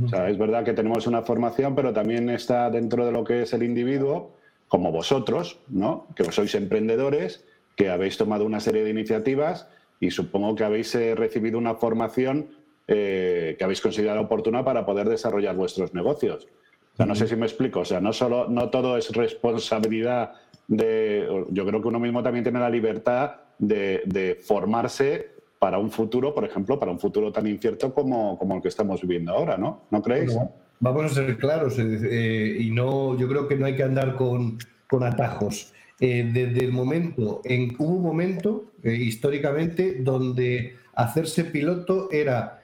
o 0.04 0.10
sea, 0.10 0.30
es 0.30 0.38
verdad 0.38 0.66
que 0.66 0.74
tenemos 0.74 1.08
una 1.08 1.22
formación, 1.22 1.76
pero 1.76 1.94
también 1.94 2.30
está 2.30 2.70
dentro 2.70 3.06
de 3.06 3.14
lo 3.14 3.24
que 3.24 3.44
es 3.44 3.54
el 3.54 3.64
individuo, 3.64 4.36
como 4.68 4.92
vosotros, 4.92 5.60
¿no? 5.70 6.08
que 6.16 6.26
sois 6.32 6.54
emprendedores, 6.56 7.46
que 7.76 7.90
habéis 7.90 8.18
tomado 8.18 8.46
una 8.46 8.60
serie 8.60 8.84
de 8.84 8.90
iniciativas 8.90 9.70
y 10.02 10.12
supongo 10.12 10.56
que 10.56 10.66
habéis 10.66 10.94
eh, 10.96 11.16
recibido 11.16 11.58
una 11.58 11.76
formación 11.76 12.50
eh, 12.88 13.56
que 13.58 13.64
habéis 13.64 13.82
considerado 13.82 14.22
oportuna 14.22 14.66
para 14.66 14.86
poder 14.86 15.08
desarrollar 15.08 15.56
vuestros 15.56 15.94
negocios. 15.94 16.48
O 16.94 16.98
sea, 16.98 17.06
no 17.06 17.16
sé 17.16 17.28
si 17.28 17.36
me 17.36 17.46
explico. 17.46 17.82
O 17.82 17.86
sea, 17.86 18.02
no 18.02 18.12
solo, 18.12 18.48
no 18.50 18.70
todo 18.70 18.98
es 18.98 19.12
responsabilidad 19.12 20.34
yo 20.70 21.66
creo 21.66 21.82
que 21.82 21.88
uno 21.88 22.00
mismo 22.00 22.22
también 22.22 22.44
tiene 22.44 22.60
la 22.60 22.70
libertad 22.70 23.32
de, 23.58 24.40
formarse 24.46 25.40
para 25.58 25.78
un 25.78 25.92
futuro, 25.92 26.34
por 26.34 26.46
ejemplo, 26.46 26.80
para 26.80 26.92
un 26.92 27.00
futuro 27.00 27.32
tan 27.32 27.48
incierto 27.48 27.94
como, 27.94 28.40
el 28.56 28.62
que 28.62 28.70
estamos 28.70 29.02
viviendo 29.02 29.34
ahora, 29.34 29.58
¿no? 29.58 29.84
¿No 29.90 30.02
creéis? 30.02 30.38
vamos 30.82 31.06
a 31.06 31.10
ser 31.10 31.38
claros 31.38 31.76
eh, 31.78 32.58
y 32.58 32.72
no, 32.72 33.18
yo 33.18 33.28
creo 33.28 33.50
que 33.50 33.58
no 33.58 33.66
hay 33.66 33.76
que 33.76 33.84
andar 33.84 34.16
con, 34.16 34.58
con 34.88 35.04
atajos. 35.04 35.74
Eh, 36.00 36.30
desde 36.34 36.64
el 36.64 36.72
momento, 36.72 37.42
en, 37.44 37.76
hubo 37.78 37.96
un 37.96 38.04
momento 38.04 38.72
eh, 38.84 38.94
históricamente 38.94 39.98
donde 40.00 40.78
hacerse 40.94 41.44
piloto 41.44 42.10
era 42.12 42.56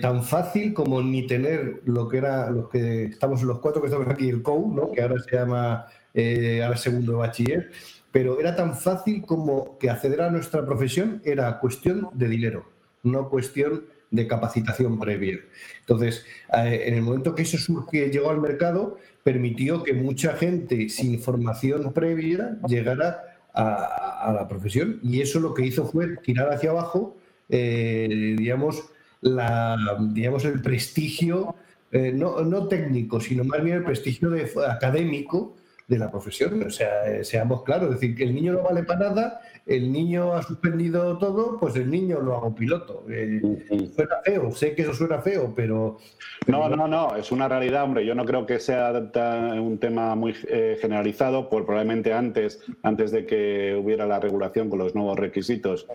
tan 0.00 0.24
fácil 0.24 0.72
como 0.72 1.02
ni 1.02 1.26
tener 1.26 1.82
lo 1.84 2.08
que 2.08 2.16
era 2.16 2.48
los 2.48 2.70
que 2.70 3.04
estamos 3.04 3.42
los 3.42 3.58
cuatro 3.58 3.82
que 3.82 3.88
estamos 3.88 4.08
aquí 4.08 4.26
el 4.30 4.42
COU, 4.42 4.74
¿no? 4.74 4.90
que 4.90 5.02
ahora 5.02 5.16
se 5.20 5.36
llama 5.36 5.84
eh, 6.16 6.62
al 6.62 6.78
segundo 6.78 7.18
bachiller, 7.18 7.72
pero 8.12 8.38
era 8.38 8.54
tan 8.54 8.76
fácil 8.76 9.22
como 9.22 9.76
que 9.78 9.90
acceder 9.90 10.22
a 10.22 10.30
nuestra 10.30 10.64
profesión 10.64 11.20
era 11.24 11.58
cuestión 11.58 12.08
de 12.12 12.28
dinero, 12.28 12.70
no 13.02 13.28
cuestión 13.28 13.86
de 14.12 14.28
capacitación 14.28 15.00
previa. 15.00 15.40
Entonces, 15.80 16.24
eh, 16.56 16.84
en 16.86 16.94
el 16.94 17.02
momento 17.02 17.34
que 17.34 17.42
eso 17.42 17.58
surge, 17.58 18.10
llegó 18.10 18.30
al 18.30 18.40
mercado, 18.40 18.96
permitió 19.24 19.82
que 19.82 19.92
mucha 19.92 20.36
gente 20.36 20.88
sin 20.88 21.18
formación 21.18 21.92
previa 21.92 22.58
llegara 22.68 23.40
a, 23.52 24.32
la 24.32 24.46
profesión 24.46 25.00
y 25.02 25.20
eso 25.20 25.40
lo 25.40 25.52
que 25.52 25.66
hizo 25.66 25.84
fue 25.86 26.16
tirar 26.18 26.52
hacia 26.52 26.70
abajo 26.70 27.16
digamos, 27.48 28.84
la, 29.20 29.76
digamos, 30.12 30.44
el 30.44 30.60
prestigio, 30.62 31.54
no, 31.92 32.40
no, 32.42 32.68
técnico, 32.68 33.20
sino 33.20 33.44
más 33.44 33.62
bien 33.62 33.78
el 33.78 33.84
prestigio 33.84 34.30
de, 34.30 34.50
académico 34.68 35.54
de 35.86 35.98
la 35.98 36.10
profesión. 36.10 36.62
O 36.62 36.70
sea, 36.70 37.06
eh, 37.06 37.24
seamos 37.24 37.62
claros, 37.62 37.94
es 37.94 38.00
decir, 38.00 38.16
que 38.16 38.24
el 38.24 38.34
niño 38.34 38.54
no 38.54 38.62
vale 38.62 38.84
para 38.84 39.10
nada, 39.10 39.40
el 39.66 39.92
niño 39.92 40.32
ha 40.32 40.42
suspendido 40.42 41.18
todo, 41.18 41.58
pues 41.58 41.76
el 41.76 41.90
niño 41.90 42.20
lo 42.20 42.36
hago 42.36 42.54
piloto. 42.54 43.04
Eh, 43.10 43.40
suena 43.94 44.16
feo, 44.24 44.50
sé 44.52 44.74
que 44.74 44.82
eso 44.82 44.94
suena 44.94 45.20
feo, 45.20 45.52
pero... 45.54 45.98
No, 46.46 46.68
no, 46.68 46.88
no, 46.88 47.16
es 47.16 47.32
una 47.32 47.48
realidad, 47.48 47.84
hombre. 47.84 48.06
Yo 48.06 48.14
no 48.14 48.24
creo 48.24 48.46
que 48.46 48.60
sea 48.60 48.92
un 48.92 49.78
tema 49.78 50.14
muy 50.14 50.34
eh, 50.48 50.78
generalizado, 50.80 51.48
por 51.48 51.66
probablemente 51.66 52.12
antes, 52.12 52.60
antes 52.82 53.10
de 53.10 53.26
que 53.26 53.78
hubiera 53.82 54.06
la 54.06 54.20
regulación 54.20 54.70
con 54.70 54.78
los 54.78 54.94
nuevos 54.94 55.18
requisitos 55.18 55.86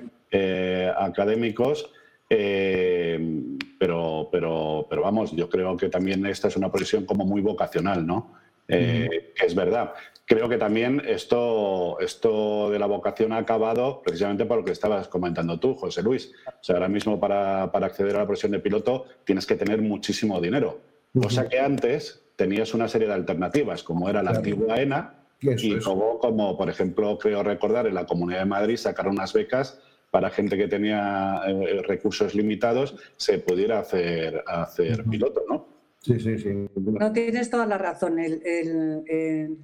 académicos. 0.98 1.92
pero, 2.30 4.30
pero, 4.32 4.86
pero 4.88 5.02
vamos, 5.02 5.32
yo 5.32 5.50
creo 5.50 5.76
que 5.78 5.90
también 5.90 6.26
esta 6.28 6.48
es 6.48 6.58
una 6.58 6.72
profesión 6.72 7.06
como 7.06 7.26
muy 7.26 7.42
vocacional, 7.42 8.06
¿no? 8.06 8.40
Eh, 8.70 9.34
que 9.36 9.46
es 9.46 9.56
verdad. 9.56 9.94
Creo 10.26 10.48
que 10.48 10.58
también 10.58 11.02
esto, 11.08 12.00
esto 12.00 12.70
de 12.70 12.78
la 12.78 12.86
vocación 12.86 13.34
ha 13.34 13.38
acabado 13.38 14.02
precisamente 14.04 14.46
por 14.46 14.60
lo 14.60 14.64
que 14.64 14.72
estabas 14.72 15.08
comentando 15.08 15.60
tú, 15.60 15.74
José 15.74 16.04
Luis. 16.04 16.32
O 16.46 16.64
sea, 16.64 16.76
ahora 16.76 16.88
mismo 16.88 17.20
para, 17.20 17.64
acceder 17.64 18.16
a 18.16 18.20
la 18.20 18.26
profesión 18.28 18.52
de 18.52 18.60
piloto 18.60 19.06
tienes 19.24 19.48
que 19.48 19.56
tener 19.56 19.82
muchísimo 19.82 20.40
dinero. 20.40 20.82
O 21.16 21.30
sea 21.32 21.50
que 21.50 21.60
antes 21.60 22.22
tenías 22.36 22.76
una 22.76 22.88
serie 22.88 23.08
de 23.08 23.16
alternativas, 23.16 23.82
como 23.82 24.08
era 24.08 24.22
la 24.22 24.32
antigua 24.32 24.80
ENA, 24.80 25.16
y 25.42 25.72
luego, 25.72 26.20
como 26.20 26.56
por 26.56 26.70
ejemplo, 26.70 27.18
creo 27.18 27.42
recordar, 27.42 27.88
en 27.88 27.96
la 27.96 28.06
Comunidad 28.06 28.40
de 28.40 28.46
Madrid 28.46 28.78
sacaron 28.78 29.14
unas 29.14 29.34
becas 29.34 29.82
para 30.12 30.30
gente 30.30 30.58
que 30.58 30.68
tenía 30.68 31.42
eh, 31.48 31.82
recursos 31.88 32.36
limitados, 32.36 32.96
se 33.16 33.40
pudiera 33.40 33.80
hacer, 33.80 34.44
hacer 34.46 35.06
piloto, 35.06 35.44
¿no? 35.50 35.79
Sí, 36.02 36.20
sí, 36.20 36.38
sí. 36.38 36.50
No 36.76 37.12
tienes 37.12 37.50
toda 37.50 37.66
la 37.66 37.78
razón. 37.78 38.20
El, 38.20 39.58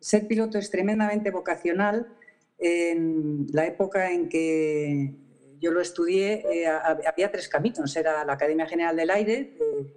ser 0.00 0.26
piloto 0.26 0.58
es 0.58 0.70
tremendamente 0.70 1.30
vocacional. 1.30 2.08
En 2.58 3.46
la 3.52 3.66
época 3.66 4.10
en 4.10 4.28
que 4.28 5.14
yo 5.60 5.70
lo 5.70 5.80
estudié, 5.80 6.44
eh, 6.50 6.66
había 6.66 7.30
tres 7.30 7.48
caminos. 7.48 7.94
Era 7.96 8.24
la 8.24 8.32
Academia 8.32 8.66
General 8.66 8.96
del 8.96 9.10
Aire, 9.10 9.56
eh, 9.60 9.94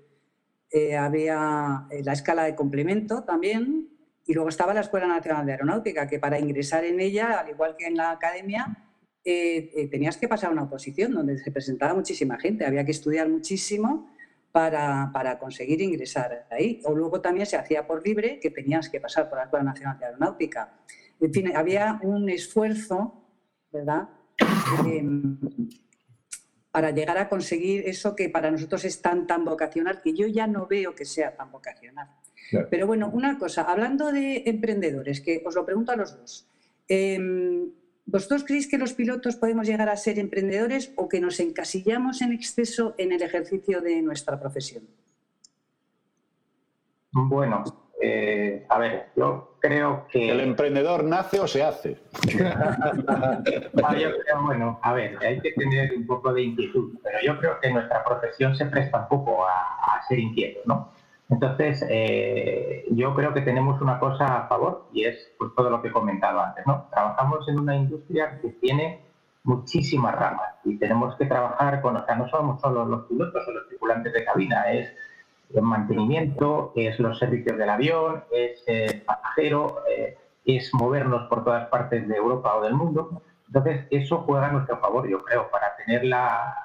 eh, 0.71 0.95
había 0.95 1.87
la 2.03 2.13
escala 2.13 2.43
de 2.43 2.55
complemento 2.55 3.23
también, 3.23 3.89
y 4.25 4.33
luego 4.33 4.49
estaba 4.49 4.73
la 4.73 4.81
Escuela 4.81 5.07
Nacional 5.07 5.45
de 5.45 5.53
Aeronáutica, 5.53 6.07
que 6.07 6.19
para 6.19 6.39
ingresar 6.39 6.85
en 6.85 6.99
ella, 6.99 7.39
al 7.39 7.49
igual 7.49 7.75
que 7.75 7.87
en 7.87 7.95
la 7.95 8.11
academia, 8.11 8.87
tenías 9.23 10.17
que 10.17 10.27
pasar 10.27 10.51
una 10.51 10.63
oposición 10.63 11.13
donde 11.13 11.37
se 11.37 11.51
presentaba 11.51 11.93
muchísima 11.93 12.39
gente, 12.39 12.65
había 12.65 12.85
que 12.85 12.91
estudiar 12.91 13.29
muchísimo 13.29 14.10
para, 14.51 15.37
conseguir 15.39 15.81
ingresar 15.81 16.47
ahí. 16.49 16.81
O 16.83 16.93
luego 16.93 17.21
también 17.21 17.45
se 17.45 17.57
hacía 17.57 17.87
por 17.87 18.05
libre, 18.05 18.39
que 18.39 18.49
tenías 18.49 18.89
que 18.89 18.99
pasar 18.99 19.29
por 19.29 19.37
la 19.37 19.45
Escuela 19.45 19.65
Nacional 19.65 19.97
de 19.99 20.05
Aeronáutica. 20.05 20.73
En 21.19 21.33
fin, 21.33 21.55
había 21.55 21.99
un 22.01 22.29
esfuerzo, 22.29 23.25
¿verdad?, 23.71 24.09
em, 24.85 25.37
para 26.71 26.91
llegar 26.91 27.17
a 27.17 27.27
conseguir 27.27 27.83
eso 27.87 28.15
que 28.15 28.29
para 28.29 28.49
nosotros 28.49 28.85
es 28.85 29.01
tan, 29.01 29.27
tan 29.27 29.43
vocacional, 29.43 30.01
que 30.01 30.13
yo 30.13 30.27
ya 30.27 30.47
no 30.47 30.67
veo 30.67 30.95
que 30.95 31.05
sea 31.05 31.35
tan 31.35 31.51
vocacional. 31.51 32.07
Pero 32.69 32.87
bueno, 32.87 33.09
una 33.13 33.37
cosa, 33.37 33.63
hablando 33.63 34.11
de 34.11 34.43
emprendedores, 34.45 35.21
que 35.21 35.41
os 35.45 35.55
lo 35.55 35.65
pregunto 35.65 35.91
a 35.91 35.95
los 35.95 36.17
dos. 36.17 36.47
Em, 36.87 37.71
¿Vosotros 38.11 38.43
creéis 38.43 38.67
que 38.67 38.77
los 38.77 38.91
pilotos 38.91 39.37
podemos 39.37 39.65
llegar 39.65 39.87
a 39.87 39.95
ser 39.95 40.19
emprendedores 40.19 40.91
o 40.97 41.07
que 41.07 41.21
nos 41.21 41.39
encasillamos 41.39 42.21
en 42.21 42.33
exceso 42.33 42.93
en 42.97 43.13
el 43.13 43.21
ejercicio 43.21 43.79
de 43.79 44.01
nuestra 44.01 44.37
profesión? 44.37 44.83
Bueno, 47.13 47.63
eh, 48.01 48.65
a 48.67 48.79
ver, 48.79 49.11
yo 49.15 49.55
creo 49.61 50.07
que... 50.11 50.29
¿El 50.29 50.41
emprendedor 50.41 51.05
nace 51.05 51.39
o 51.39 51.47
se 51.47 51.63
hace? 51.63 51.99
Ah, 53.83 54.41
bueno, 54.41 54.79
a 54.81 54.93
ver, 54.93 55.17
hay 55.21 55.39
que 55.39 55.51
tener 55.53 55.93
un 55.93 56.05
poco 56.05 56.33
de 56.33 56.43
inquietud, 56.43 56.97
pero 57.03 57.17
yo 57.23 57.37
creo 57.39 57.59
que 57.61 57.71
nuestra 57.71 58.03
profesión 58.03 58.55
se 58.55 58.65
presta 58.65 58.99
un 58.99 59.07
poco 59.07 59.45
a, 59.45 59.51
a 59.51 60.07
ser 60.07 60.19
inquieto, 60.19 60.61
¿no? 60.65 60.91
Entonces, 61.31 61.83
eh, 61.89 62.85
yo 62.91 63.15
creo 63.15 63.33
que 63.33 63.41
tenemos 63.41 63.81
una 63.81 63.99
cosa 63.99 64.37
a 64.37 64.47
favor 64.49 64.89
y 64.91 65.05
es 65.05 65.31
pues, 65.37 65.51
todo 65.55 65.69
lo 65.69 65.81
que 65.81 65.87
he 65.87 65.91
comentado 65.91 66.41
antes. 66.41 66.67
¿no? 66.67 66.87
Trabajamos 66.91 67.47
en 67.47 67.59
una 67.59 67.75
industria 67.75 68.37
que 68.41 68.49
tiene 68.49 69.01
muchísimas 69.43 70.13
ramas 70.13 70.55
y 70.65 70.77
tenemos 70.77 71.15
que 71.15 71.25
trabajar 71.25 71.81
con, 71.81 71.95
o 71.95 72.05
sea, 72.05 72.15
no 72.15 72.29
somos 72.29 72.59
solo 72.59 72.85
los 72.85 73.05
pilotos 73.05 73.47
o 73.47 73.51
los 73.51 73.67
tripulantes 73.69 74.11
de 74.11 74.25
cabina, 74.25 74.71
es 74.71 74.93
el 75.55 75.61
mantenimiento, 75.61 76.73
es 76.75 76.99
los 76.99 77.17
servicios 77.17 77.57
del 77.57 77.69
avión, 77.69 78.25
es 78.29 78.61
el 78.67 79.01
pasajero, 79.01 79.83
eh, 79.89 80.17
es 80.45 80.73
movernos 80.73 81.29
por 81.29 81.45
todas 81.45 81.69
partes 81.69 82.07
de 82.09 82.15
Europa 82.15 82.55
o 82.55 82.61
del 82.61 82.73
mundo. 82.73 83.21
Entonces, 83.47 83.87
eso 83.89 84.19
juega 84.19 84.47
a 84.47 84.51
nuestro 84.51 84.77
favor, 84.79 85.07
yo 85.07 85.19
creo, 85.19 85.49
para 85.49 85.77
tener 85.77 86.03
la, 86.03 86.55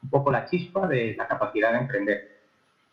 un 0.00 0.10
poco 0.10 0.30
la 0.30 0.46
chispa 0.46 0.86
de 0.86 1.16
la 1.16 1.26
capacidad 1.26 1.72
de 1.72 1.78
emprender. 1.78 2.31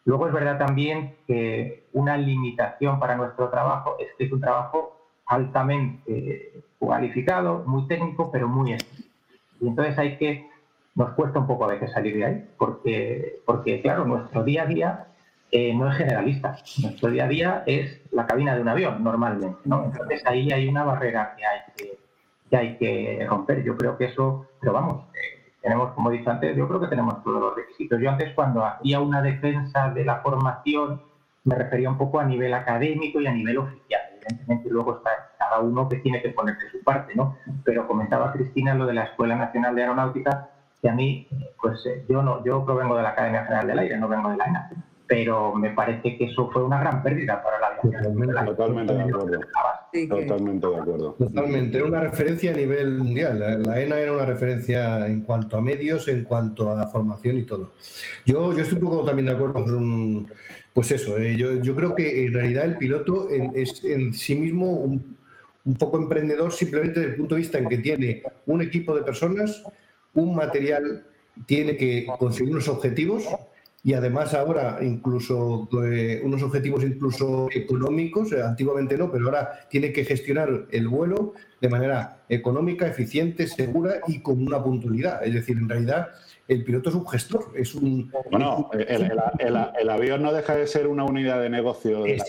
Luego 0.09 0.25
es 0.25 0.33
verdad 0.33 0.57
también 0.57 1.17
que 1.27 1.83
una 1.93 2.17
limitación 2.17 2.99
para 2.99 3.15
nuestro 3.15 3.47
trabajo 3.49 3.95
es 3.99 4.07
que 4.17 4.23
es 4.23 4.31
un 4.31 4.41
trabajo 4.41 4.97
altamente 5.27 6.63
cualificado, 6.79 7.63
muy 7.67 7.87
técnico, 7.87 8.31
pero 8.31 8.47
muy 8.47 8.73
específico. 8.73 9.13
Y 9.61 9.67
entonces 9.67 9.95
hay 9.99 10.17
que, 10.17 10.49
nos 10.95 11.11
cuesta 11.11 11.37
un 11.37 11.45
poco 11.45 11.65
a 11.65 11.73
veces 11.73 11.91
salir 11.91 12.15
de 12.15 12.25
ahí, 12.25 12.49
porque, 12.57 13.39
porque 13.45 13.83
claro, 13.83 14.03
nuestro 14.03 14.43
día 14.43 14.63
a 14.63 14.65
día 14.65 15.07
eh, 15.51 15.75
no 15.75 15.87
es 15.91 15.97
generalista. 15.97 16.57
Nuestro 16.81 17.11
día 17.11 17.25
a 17.25 17.27
día 17.27 17.63
es 17.67 18.01
la 18.11 18.25
cabina 18.25 18.55
de 18.55 18.61
un 18.61 18.69
avión, 18.69 19.03
normalmente. 19.03 19.59
¿no? 19.65 19.85
Entonces 19.85 20.25
ahí 20.25 20.51
hay 20.51 20.67
una 20.67 20.85
barrera 20.85 21.35
que 21.37 21.45
hay 21.45 21.59
que, 21.77 21.99
que, 22.49 22.57
hay 22.57 22.77
que 22.77 23.27
romper. 23.29 23.63
Yo 23.63 23.77
creo 23.77 23.95
que 23.95 24.05
eso, 24.05 24.47
pero 24.59 24.73
vamos, 24.73 25.05
eh, 25.13 25.38
tenemos, 25.61 25.93
como 25.93 26.09
dicho 26.09 26.29
antes, 26.29 26.55
yo 26.55 26.67
creo 26.67 26.79
que 26.79 26.87
tenemos 26.87 27.23
todos 27.23 27.41
los 27.41 27.55
requisitos. 27.55 27.99
Yo 28.01 28.09
antes 28.09 28.33
cuando 28.33 28.65
hacía 28.65 28.99
una 28.99 29.21
defensa 29.21 29.89
de 29.89 30.05
la 30.05 30.17
formación 30.17 31.01
me 31.43 31.55
refería 31.55 31.89
un 31.89 31.97
poco 31.97 32.19
a 32.19 32.25
nivel 32.25 32.53
académico 32.53 33.19
y 33.19 33.27
a 33.27 33.31
nivel 33.31 33.57
oficial. 33.57 34.01
Evidentemente 34.15 34.69
luego 34.69 34.97
está 34.97 35.09
cada 35.37 35.59
uno 35.59 35.87
que 35.89 35.97
tiene 35.97 36.21
que 36.21 36.29
ponerse 36.29 36.69
su 36.69 36.83
parte, 36.83 37.15
¿no? 37.15 37.37
Pero 37.63 37.87
comentaba 37.87 38.31
Cristina 38.33 38.75
lo 38.75 38.85
de 38.85 38.93
la 38.93 39.03
Escuela 39.05 39.35
Nacional 39.35 39.75
de 39.75 39.81
Aeronáutica, 39.81 40.49
que 40.81 40.89
a 40.89 40.93
mí, 40.93 41.27
pues 41.61 41.85
eh, 41.85 42.05
yo 42.07 42.21
no, 42.21 42.43
yo 42.43 42.65
provengo 42.65 42.95
de 42.95 43.03
la 43.03 43.09
Academia 43.09 43.43
General 43.43 43.67
del 43.67 43.79
Aire, 43.79 43.97
no 43.97 44.07
vengo 44.07 44.29
de 44.29 44.37
la 44.37 44.45
ENA 44.45 44.69
pero 45.09 45.55
me 45.55 45.71
parece 45.71 46.15
que 46.15 46.25
eso 46.25 46.51
fue 46.51 46.63
una 46.63 46.79
gran 46.79 47.01
pérdida 47.01 47.41
para 47.41 47.59
la 47.59 47.67
aviación. 47.67 47.93
Totalmente, 48.45 48.93
de 48.93 49.01
acuerdo. 49.01 49.39
Totalmente 49.91 50.67
de 50.67 50.75
acuerdo. 50.75 51.15
Totalmente, 51.17 51.77
era 51.77 51.87
una 51.87 52.01
referencia 52.01 52.51
a 52.51 52.55
nivel 52.55 52.97
mundial. 52.97 53.63
La, 53.63 53.81
ENA 53.81 53.99
era 53.99 54.13
una 54.13 54.25
referencia 54.25 55.07
en 55.07 55.21
cuanto 55.21 55.57
a 55.57 55.61
medios, 55.61 56.07
en 56.07 56.23
cuanto 56.23 56.71
a 56.71 56.87
formación 56.87 57.37
y 57.37 57.43
todo. 57.43 57.73
Yo, 58.25 58.53
yo 58.53 58.63
estoy 58.63 58.77
un 58.77 58.83
poco 58.85 59.03
también 59.03 59.27
de 59.27 59.31
acuerdo 59.33 59.53
con 59.53 60.27
pues 60.73 60.91
eso, 60.91 61.17
eh, 61.17 61.35
yo, 61.35 61.61
yo, 61.61 61.75
creo 61.75 61.95
que 61.95 62.25
en 62.25 62.33
realidad 62.33 62.63
el 62.63 62.77
piloto 62.77 63.27
es 63.29 63.83
en 63.83 64.13
sí 64.13 64.35
mismo 64.35 64.71
un, 64.71 65.17
un 65.65 65.75
poco 65.75 65.97
emprendedor 65.97 66.51
simplemente 66.51 66.99
desde 66.99 67.11
el 67.11 67.17
punto 67.17 67.35
de 67.35 67.41
vista 67.41 67.57
en 67.57 67.67
que 67.67 67.79
tiene 67.79 68.23
un 68.45 68.61
equipo 68.61 68.95
de 68.95 69.03
personas, 69.03 69.63
un 70.13 70.35
material, 70.35 71.05
tiene 71.45 71.75
que 71.75 72.07
conseguir 72.17 72.53
unos 72.53 72.67
objetivos 72.67 73.25
y 73.83 73.93
además 73.93 74.33
ahora 74.33 74.79
incluso 74.81 75.69
eh, 75.83 76.21
unos 76.23 76.43
objetivos 76.43 76.83
incluso 76.83 77.47
económicos, 77.53 78.31
eh, 78.33 78.43
antiguamente 78.43 78.97
no, 78.97 79.11
pero 79.11 79.25
ahora 79.25 79.67
tiene 79.69 79.93
que 79.93 80.03
gestionar 80.03 80.65
el 80.69 80.87
vuelo 80.87 81.33
de 81.61 81.69
manera 81.69 82.23
económica, 82.27 82.87
eficiente, 82.87 83.47
segura 83.47 84.01
y 84.07 84.21
con 84.21 84.45
una 84.45 84.61
puntualidad. 84.61 85.25
Es 85.25 85.33
decir, 85.33 85.57
en 85.57 85.69
realidad 85.69 86.09
el 86.47 86.63
piloto 86.63 86.89
es 86.89 86.95
un 86.95 87.07
gestor, 87.07 87.51
es 87.55 87.75
un... 87.75 88.11
Bueno, 88.31 88.69
el, 88.73 89.89
avión 89.89 90.23
no 90.23 90.33
deja 90.33 90.55
de 90.55 90.67
ser 90.67 90.87
una 90.87 91.05
unidad 91.05 91.41
de 91.41 91.49
negocio 91.49 92.03
de, 92.03 92.21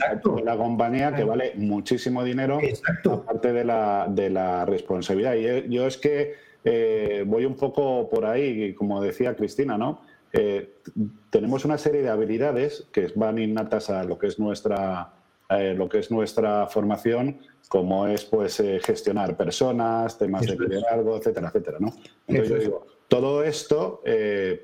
la, 0.44 0.56
compañía 0.56 1.14
que 1.14 1.24
vale 1.24 1.52
muchísimo 1.56 2.22
dinero, 2.22 2.60
Exacto. 2.60 3.24
aparte 3.24 3.52
de 3.52 3.64
la, 3.64 4.06
de 4.10 4.30
la 4.30 4.66
responsabilidad. 4.66 5.34
Y 5.34 5.74
yo 5.74 5.86
es 5.86 5.96
que 5.96 6.34
eh, 6.64 7.24
voy 7.26 7.46
un 7.46 7.56
poco 7.56 8.08
por 8.10 8.26
ahí, 8.26 8.74
como 8.74 9.00
decía 9.00 9.34
Cristina, 9.34 9.78
¿no? 9.78 10.02
Eh, 10.32 10.74
tenemos 11.30 11.64
una 11.64 11.78
serie 11.78 12.02
de 12.02 12.08
habilidades 12.08 12.86
que 12.92 13.12
van 13.14 13.38
innatas 13.38 13.90
a 13.90 14.04
lo 14.04 14.18
que 14.18 14.28
es 14.28 14.38
nuestra, 14.38 15.12
eh, 15.48 15.74
lo 15.76 15.88
que 15.88 15.98
es 15.98 16.10
nuestra 16.10 16.66
formación, 16.66 17.38
como 17.68 18.06
es 18.06 18.24
pues 18.24 18.60
eh, 18.60 18.80
gestionar 18.82 19.36
personas, 19.36 20.18
temas 20.18 20.46
de 20.46 20.56
liderazgo, 20.56 21.16
etcétera, 21.16 21.48
etcétera. 21.48 21.78
¿no? 21.80 21.92
Entonces 22.26 22.48
yo 22.48 22.58
digo, 22.58 22.86
todo 23.08 23.42
esto 23.42 24.02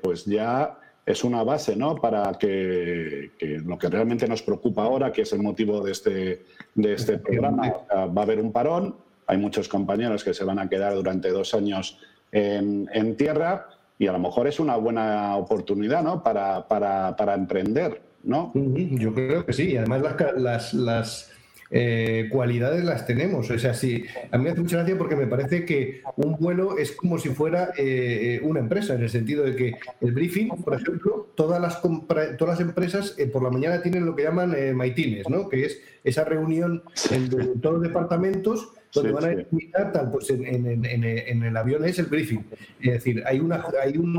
pues 0.01 0.25
ya 0.25 0.79
es 1.05 1.23
una 1.23 1.43
base 1.43 1.75
¿no? 1.75 1.95
para 1.95 2.33
que, 2.33 3.31
lo 3.65 3.77
que 3.77 3.89
realmente 3.89 4.27
nos 4.27 4.41
preocupa 4.41 4.83
ahora, 4.83 5.11
que 5.11 5.23
es 5.23 5.33
el 5.33 5.41
motivo 5.41 5.81
de 5.81 5.91
este, 5.91 6.45
de 6.75 6.93
este 6.93 7.17
programa, 7.17 7.73
va 7.91 8.21
a 8.21 8.23
haber 8.23 8.39
un 8.39 8.51
parón, 8.51 8.95
hay 9.25 9.37
muchos 9.37 9.67
compañeros 9.67 10.23
que 10.23 10.33
se 10.33 10.45
van 10.45 10.59
a 10.59 10.69
quedar 10.69 10.93
durante 10.95 11.29
dos 11.29 11.53
años 11.53 11.99
en, 12.31 12.89
en 12.93 13.15
tierra 13.17 13.67
y 13.99 14.07
a 14.07 14.11
lo 14.11 14.19
mejor 14.19 14.47
es 14.47 14.59
una 14.59 14.75
buena 14.75 15.35
oportunidad 15.35 16.03
¿no? 16.03 16.23
para, 16.23 16.67
para, 16.67 17.15
para 17.15 17.33
emprender. 17.33 18.01
¿no? 18.23 18.51
Yo 18.53 19.13
creo 19.13 19.45
que 19.45 19.53
sí. 19.53 19.77
Además, 19.77 20.03
las, 20.37 20.73
las, 20.73 21.31
eh, 21.69 22.27
cualidades 22.31 22.83
las 22.83 23.05
tenemos. 23.05 23.49
O 23.49 23.59
sea, 23.59 23.73
sí, 23.73 24.05
a 24.31 24.37
mí 24.37 24.45
me 24.45 24.51
hace 24.51 24.61
mucha 24.61 24.77
gracia 24.77 24.97
porque 24.97 25.15
me 25.15 25.27
parece 25.27 25.65
que 25.65 26.01
un 26.15 26.37
vuelo 26.37 26.77
es 26.77 26.91
como 26.93 27.17
si 27.17 27.29
fuera 27.29 27.71
eh, 27.77 28.39
una 28.43 28.59
empresa, 28.59 28.93
en 28.93 29.03
el 29.03 29.09
sentido 29.09 29.43
de 29.43 29.55
que 29.55 29.75
el 30.01 30.13
briefing, 30.13 30.49
por 30.63 30.75
ejemplo, 30.75 31.29
todas 31.35 31.61
las, 31.61 31.81
todas 31.81 32.39
las 32.39 32.59
empresas 32.59 33.15
eh, 33.17 33.27
por 33.27 33.43
la 33.43 33.49
mañana 33.49 33.81
tienen 33.81 34.05
lo 34.05 34.15
que 34.15 34.23
llaman 34.23 34.55
maitines, 34.75 35.27
¿no? 35.29 35.49
que 35.49 35.65
es 35.65 35.81
esa 36.03 36.23
reunión 36.23 36.83
de 37.11 37.47
todos 37.61 37.75
los 37.75 37.83
departamentos 37.83 38.69
donde 38.97 39.11
van 39.11 39.25
a 39.25 39.31
explicar 39.33 39.91
tal, 39.91 40.11
pues 40.11 40.29
en, 40.29 41.43
el 41.43 41.57
avión 41.57 41.85
es 41.85 41.99
el 41.99 42.05
briefing. 42.05 42.43
Es 42.81 42.93
decir, 42.93 43.23
hay 43.25 43.39
una 43.39 43.63
hay 43.83 43.97
un 43.97 44.17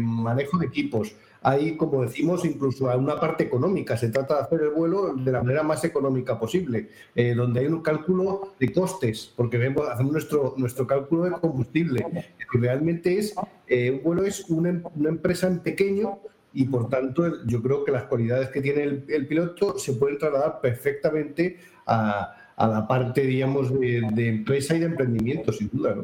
manejo 0.00 0.58
de 0.58 0.66
equipos, 0.66 1.14
hay, 1.42 1.76
como 1.76 2.02
decimos, 2.02 2.44
incluso 2.44 2.86
una 2.96 3.18
parte 3.18 3.44
económica. 3.44 3.96
Se 3.96 4.10
trata 4.10 4.36
de 4.36 4.40
hacer 4.42 4.60
el 4.62 4.70
vuelo 4.70 5.14
de 5.14 5.32
la 5.32 5.42
manera 5.42 5.62
más 5.62 5.84
económica 5.84 6.38
posible, 6.38 6.88
eh, 7.14 7.34
donde 7.34 7.60
hay 7.60 7.66
un 7.66 7.82
cálculo 7.82 8.52
de 8.58 8.72
costes, 8.72 9.32
porque 9.34 9.56
vemos, 9.56 9.88
hacemos 9.88 10.12
nuestro, 10.12 10.54
nuestro 10.58 10.86
cálculo 10.86 11.24
de 11.24 11.30
combustible. 11.32 12.04
Realmente 12.52 13.18
es, 13.18 13.34
eh, 13.66 13.90
un 13.90 14.02
vuelo 14.02 14.24
es 14.24 14.44
una, 14.50 14.82
una, 14.94 15.08
empresa 15.08 15.46
en 15.46 15.60
pequeño 15.60 16.18
y, 16.52 16.64
por 16.64 16.88
tanto, 16.90 17.44
yo 17.46 17.62
creo 17.62 17.84
que 17.84 17.92
las 17.92 18.04
cualidades 18.04 18.50
que 18.50 18.60
tiene 18.60 18.82
el, 18.82 19.04
el 19.08 19.26
piloto 19.26 19.78
se 19.78 19.94
pueden 19.94 20.18
trasladar 20.18 20.60
perfectamente 20.60 21.58
a 21.86 22.36
a 22.60 22.68
la 22.68 22.86
parte, 22.86 23.22
digamos, 23.22 23.72
de, 23.80 24.28
empresa 24.28 24.76
y 24.76 24.80
de 24.80 24.86
emprendimiento, 24.86 25.50
sin 25.50 25.70
duda. 25.72 25.96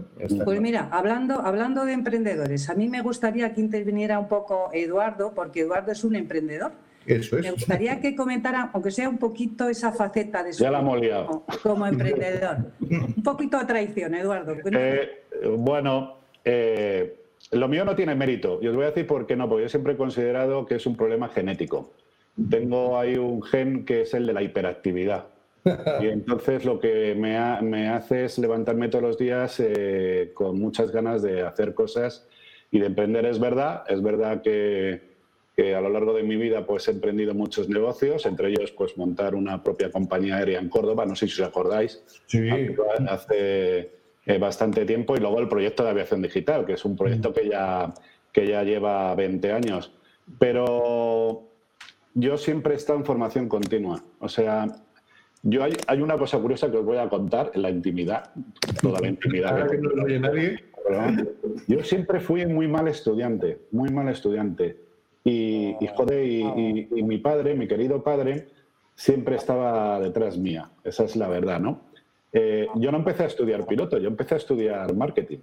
Pues 0.43 0.59
mira, 0.59 0.89
hablando, 0.91 1.43
hablando 1.43 1.85
de 1.85 1.93
emprendedores, 1.93 2.71
a 2.71 2.75
mí 2.75 2.89
me 2.89 3.03
gustaría 3.03 3.53
que 3.53 3.61
interviniera 3.61 4.19
un 4.19 4.27
poco 4.27 4.71
Eduardo, 4.73 5.35
porque 5.35 5.61
Eduardo 5.61 5.93
es 5.93 6.03
un 6.03 6.17
emprendedor. 6.17 6.73
Eso 7.05 7.37
es. 7.37 7.45
Me 7.45 7.51
gustaría 7.51 8.01
que 8.01 8.17
comentara, 8.17 8.71
aunque 8.73 8.91
sea 8.91 9.07
un 9.07 9.19
poquito 9.19 9.69
esa 9.69 9.93
faceta 9.93 10.43
de 10.43 10.55
su 10.55 10.65
ya 10.65 10.71
la 10.71 10.81
como, 11.63 11.87
emprendedor. 11.87 12.73
un 12.81 13.23
poquito 13.23 13.59
de 13.59 13.65
traición, 13.67 14.15
Eduardo. 14.15 14.57
Eh, 14.73 15.11
bueno, 15.59 16.21
eh, 16.43 17.21
lo 17.51 17.69
mío 17.69 17.85
no 17.85 17.95
tiene 17.95 18.15
mérito. 18.15 18.61
Y 18.63 18.69
os 18.69 18.75
voy 18.75 18.85
a 18.85 18.89
decir 18.89 19.07
por 19.07 19.27
qué 19.27 19.37
no, 19.37 19.47
porque 19.47 19.65
yo 19.65 19.69
siempre 19.69 19.93
he 19.93 19.97
considerado 19.99 20.65
que 20.65 20.77
es 20.77 20.87
un 20.87 20.97
problema 20.97 21.29
genético. 21.29 21.93
Tengo 22.49 22.99
ahí 22.99 23.17
un 23.19 23.43
gen 23.43 23.85
que 23.85 24.03
es 24.03 24.15
el 24.15 24.25
de 24.25 24.33
la 24.33 24.43
hiperactividad. 24.43 25.36
Y 26.01 26.07
entonces 26.09 26.65
lo 26.65 26.79
que 26.79 27.15
me, 27.15 27.89
hace 27.89 28.25
es 28.25 28.39
levantarme 28.39 28.89
todos 28.89 29.03
los 29.03 29.19
días 29.19 29.61
eh, 29.61 30.31
con 30.35 30.59
muchas 30.59 30.93
ganas 30.93 31.23
de 31.23 31.43
hacer 31.43 31.75
cosas 31.75 32.27
y 32.71 32.79
de 32.79 32.87
emprender. 32.87 33.27
Es 33.27 33.39
verdad, 33.39 33.85
es 33.89 34.03
verdad 34.03 34.43
que, 34.43 35.17
a 35.75 35.81
lo 35.81 35.89
largo 35.89 36.13
de 36.13 36.23
mi 36.23 36.37
vida 36.37 36.67
pues 36.67 36.87
he 36.89 36.91
emprendido 36.91 37.35
muchos 37.35 37.69
negocios, 37.69 38.27
entre 38.27 38.51
ellos 38.51 38.73
pues 38.73 38.97
montar 38.99 39.35
una 39.35 39.63
propia 39.63 39.91
compañía 39.91 40.37
aérea 40.37 40.61
en 40.61 40.69
Córdoba, 40.69 41.07
no 41.07 41.17
sé 41.17 41.27
si 41.27 41.41
os 41.41 41.49
acordáis, 41.49 42.03
sí. 42.27 42.49
hace 43.09 43.91
eh, 44.27 44.39
bastante 44.39 44.85
tiempo, 44.85 45.17
y 45.17 45.21
luego 45.21 45.41
el 45.41 45.49
proyecto 45.49 45.83
de 45.83 45.91
aviación 45.91 46.21
digital, 46.21 46.67
que 46.67 46.75
es 46.75 46.85
un 46.85 46.95
proyecto 46.95 47.33
que 47.33 47.49
ya, 47.49 47.95
que 48.33 48.47
ya 48.47 48.63
lleva 48.65 49.15
20 49.15 49.51
años. 49.51 49.93
Pero 50.39 51.49
yo 52.13 52.37
siempre 52.37 52.75
he 52.75 52.77
estado 52.77 52.99
en 52.99 53.07
formación 53.07 53.49
continua, 53.49 54.03
o 54.19 54.29
sea, 54.29 54.67
yo 55.43 55.63
hay, 55.63 55.75
hay, 55.87 56.01
una 56.01 56.19
cosa 56.19 56.39
curiosa 56.39 56.71
que 56.71 56.79
os 56.79 56.85
voy 56.85 56.99
a 56.99 57.09
contar 57.09 57.51
en 57.55 57.63
la 57.63 57.71
intimidad, 57.71 58.31
toda 58.83 59.01
la 59.01 59.09
intimidad. 59.09 59.71
que 59.71 59.79
no 59.79 59.91
nadie. 60.19 60.65
Yo 61.67 61.83
siempre 61.83 62.21
fui 62.21 62.47
muy 62.47 62.69
mal 62.69 62.89
estudiante, 62.89 63.59
muy 63.73 63.91
mal 63.91 64.09
estudiante. 64.09 64.77
Y, 65.25 65.77
y 65.81 65.87
joder, 65.95 66.25
y, 66.25 67.03
mi 67.03 67.19
padre, 67.19 67.55
mi 67.55 67.67
querido 67.67 68.03
padre, 68.03 68.49
siempre 68.95 69.37
estaba 69.37 69.99
detrás 70.01 70.39
mía. 70.39 70.71
Esa 70.85 71.05
es 71.05 71.17
la 71.17 71.29
verdad, 71.29 71.61
¿no? 71.61 71.81
Eh, 72.33 72.69
yo 72.77 72.93
no 72.93 72.99
empecé 72.99 73.25
a 73.25 73.27
estudiar 73.27 73.67
piloto, 73.67 73.99
yo 73.99 74.09
empecé 74.09 74.35
a 74.35 74.39
estudiar 74.39 74.95
marketing. 74.95 75.39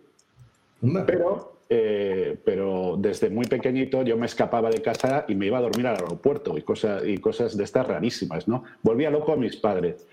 Pero 1.05 1.52
eh, 1.69 2.37
pero 2.43 2.95
desde 2.97 3.29
muy 3.29 3.45
pequeñito 3.45 4.03
yo 4.03 4.17
me 4.17 4.25
escapaba 4.25 4.69
de 4.69 4.81
casa 4.81 5.25
y 5.27 5.35
me 5.35 5.47
iba 5.47 5.57
a 5.57 5.61
dormir 5.61 5.87
al 5.87 5.95
aeropuerto 5.95 6.57
y, 6.57 6.61
cosas, 6.61 7.03
y 7.05 7.17
cosas 7.17 7.57
de 7.57 7.63
estas 7.63 7.87
rarísimas, 7.87 8.47
¿no? 8.47 8.63
Volvía 8.81 9.09
loco 9.09 9.33
a 9.33 9.37
mis 9.37 9.55
padres. 9.55 10.05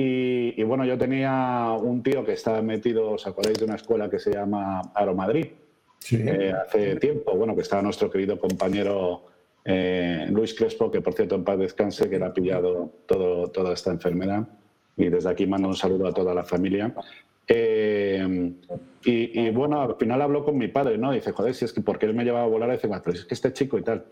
Y, 0.00 0.62
bueno, 0.62 0.84
yo 0.84 0.96
tenía 0.96 1.72
un 1.72 2.04
tío 2.04 2.24
que 2.24 2.32
estaba 2.32 2.62
metido, 2.62 3.10
¿os 3.10 3.26
acordáis 3.26 3.58
de 3.58 3.64
una 3.64 3.74
escuela 3.74 4.08
que 4.08 4.20
se 4.20 4.32
llama 4.32 4.80
Aeromadrid? 4.94 5.46
Sí. 5.98 6.18
Eh, 6.24 6.52
hace 6.52 6.94
tiempo, 6.96 7.34
bueno, 7.34 7.56
que 7.56 7.62
estaba 7.62 7.82
nuestro 7.82 8.08
querido 8.08 8.38
compañero 8.38 9.24
eh, 9.64 10.28
Luis 10.30 10.54
Crespo, 10.54 10.88
que 10.88 11.00
por 11.00 11.14
cierto 11.14 11.34
en 11.34 11.42
paz 11.42 11.58
descanse, 11.58 12.08
que 12.08 12.16
le 12.16 12.26
ha 12.26 12.32
pillado 12.32 12.92
todo, 13.06 13.48
toda 13.48 13.74
esta 13.74 13.90
enfermedad. 13.90 14.46
Y 14.96 15.08
desde 15.08 15.30
aquí 15.30 15.48
mando 15.48 15.66
un 15.66 15.74
saludo 15.74 16.06
a 16.06 16.14
toda 16.14 16.32
la 16.32 16.44
familia. 16.44 16.94
Eh, 17.48 18.52
y, 19.04 19.50
bueno, 19.50 19.80
al 19.80 19.96
final 19.96 20.20
habló 20.20 20.44
con 20.44 20.58
mi 20.58 20.68
padre, 20.68 20.98
¿no? 20.98 21.12
Dice, 21.12 21.32
joder, 21.32 21.54
si 21.54 21.64
es 21.64 21.72
que 21.72 21.80
porque 21.80 22.06
él 22.06 22.14
me 22.14 22.24
llevaba 22.24 22.44
a 22.44 22.48
volar, 22.48 22.70
dice, 22.70 22.88
pero 22.88 23.16
es 23.16 23.24
que 23.24 23.34
este 23.34 23.52
chico 23.52 23.78
y 23.78 23.82
tal. 23.82 24.04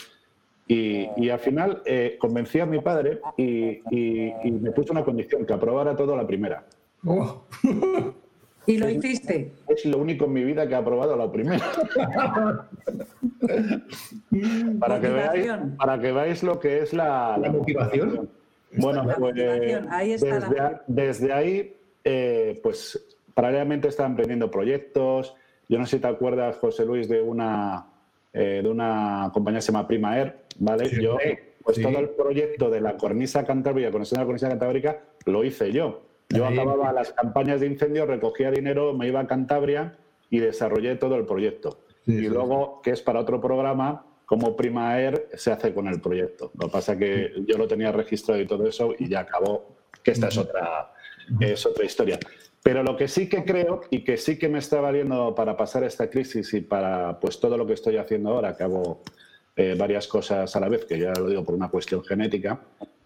Y, 0.69 1.29
al 1.29 1.39
final 1.39 1.83
eh, 1.85 2.17
convencí 2.19 2.61
a 2.61 2.67
mi 2.67 2.81
padre 2.81 3.21
y, 3.37 3.83
me 4.43 4.73
puso 4.73 4.93
una 4.93 5.05
condición, 5.05 5.45
que 5.45 5.53
aprobara 5.53 5.95
todo 5.95 6.17
la 6.17 6.27
primera. 6.27 6.65
Oh. 7.05 7.45
¿Y 8.67 8.79
lo 8.79 8.89
hiciste? 8.89 9.53
Es 9.69 9.85
lo 9.85 9.99
único 9.99 10.25
en 10.25 10.33
mi 10.33 10.43
vida 10.43 10.67
que 10.67 10.75
ha 10.75 10.79
aprobado 10.79 11.17
la 11.17 11.31
primera. 11.31 11.65
para, 14.81 15.01
que 15.01 15.09
veáis, 15.09 15.53
para 15.79 16.01
que 16.01 16.13
veáis 16.13 16.43
lo 16.43 16.59
que 16.59 16.83
es 16.83 16.93
la, 16.93 17.39
motivación. 17.53 18.29
Bueno, 18.79 19.07
pues 19.19 19.35
desde, 19.37 20.81
desde, 20.89 21.33
ahí, 21.33 21.77
eh, 22.03 22.59
pues 22.61 23.16
Paralelamente 23.37 23.89
estaba 23.89 24.09
emprendiendo 24.09 24.51
proyectos. 24.51 25.35
Yo 25.69 25.79
no 25.79 25.85
sé 25.85 25.97
si 25.97 26.01
te 26.01 26.09
acuerdas, 26.09 26.57
José 26.57 26.87
Luis, 26.87 27.07
de 27.07 27.21
una, 27.21 27.87
eh, 28.33 28.63
de 28.63 28.69
una 28.71 29.31
compañía 29.35 29.59
que 29.59 29.67
se 29.67 29.73
llama 29.73 29.87
Prima 29.87 30.19
Air, 30.19 30.39
¿vale? 30.59 30.89
yo, 31.03 31.19
pues 31.63 31.83
todo 31.83 31.99
el 31.99 32.09
proyecto 32.09 32.71
de 32.71 32.81
la 32.81 32.97
cornisa 32.97 33.45
cantábrica, 33.45 33.91
conexión 33.91 34.21
a 34.21 34.23
la 34.23 34.27
cornisa 34.27 34.49
cantábrica, 34.49 35.03
lo 35.27 35.45
hice 35.45 35.71
yo. 35.71 36.07
Yo 36.31 36.47
acababa 36.47 36.95
las 36.95 37.13
campañas 37.13 37.61
de 37.61 37.67
incendio, 37.67 38.07
recogía 38.07 38.51
dinero, 38.51 38.95
me 38.95 39.07
iba 39.07 39.21
a 39.21 39.27
Cantabria 39.27 39.99
y 40.31 40.39
desarrollé 40.39 40.97
todo 40.97 41.17
el 41.17 41.27
proyecto. 41.27 41.81
y 42.07 42.29
luego, 42.29 42.81
que 42.83 42.93
es 42.93 43.03
para 43.03 43.21
otro 43.21 43.39
programa, 43.39 44.07
como 44.25 44.57
Prima 44.57 44.99
Air 44.99 45.29
se 45.35 45.53
hace 45.53 45.75
con 45.75 45.89
el 45.89 46.01
proyecto. 46.01 46.53
Lo 46.59 46.69
que 46.69 46.73
pasa 46.73 46.95
es 46.95 46.99
que 46.99 47.33
yo 47.47 47.59
lo 47.59 47.69
tenía 47.69 47.93
registrado 47.93 48.41
y 48.41 48.47
todo 48.47 48.67
eso 48.67 48.95
y 48.99 49.11
ya 49.11 49.21
acabó, 49.21 49.77
que 50.03 50.13
esta 50.13 50.29
es 50.29 50.39
otra, 50.39 50.95
es 51.39 51.67
otra 51.67 51.85
historia. 51.85 52.19
Pero 52.67 52.83
lo 52.83 52.97
que 52.97 53.07
sí 53.07 53.29
que 53.29 53.45
creo 53.45 53.83
y 53.91 54.03
que 54.03 54.17
sí 54.17 54.41
que 54.41 54.49
me 54.49 54.59
está 54.59 54.81
valiendo 54.81 55.33
para 55.37 55.57
pasar 55.57 55.85
esta 55.85 56.11
crisis 56.11 56.53
y 56.53 56.63
para 56.63 57.21
pues 57.21 57.39
todo 57.39 57.57
lo 57.57 57.65
que 57.65 57.75
estoy 57.75 57.97
haciendo 57.97 58.31
ahora, 58.31 58.57
que 58.57 58.65
hago 58.65 59.03
eh, 59.55 59.77
varias 59.79 60.09
cosas 60.09 60.57
a 60.57 60.59
la 60.59 60.69
vez, 60.69 60.85
que 60.85 60.99
ya 60.99 61.13
lo 61.13 61.29
digo 61.29 61.45
por 61.45 61.55
una 61.55 61.69
cuestión 61.69 62.03
genética, 62.03 62.59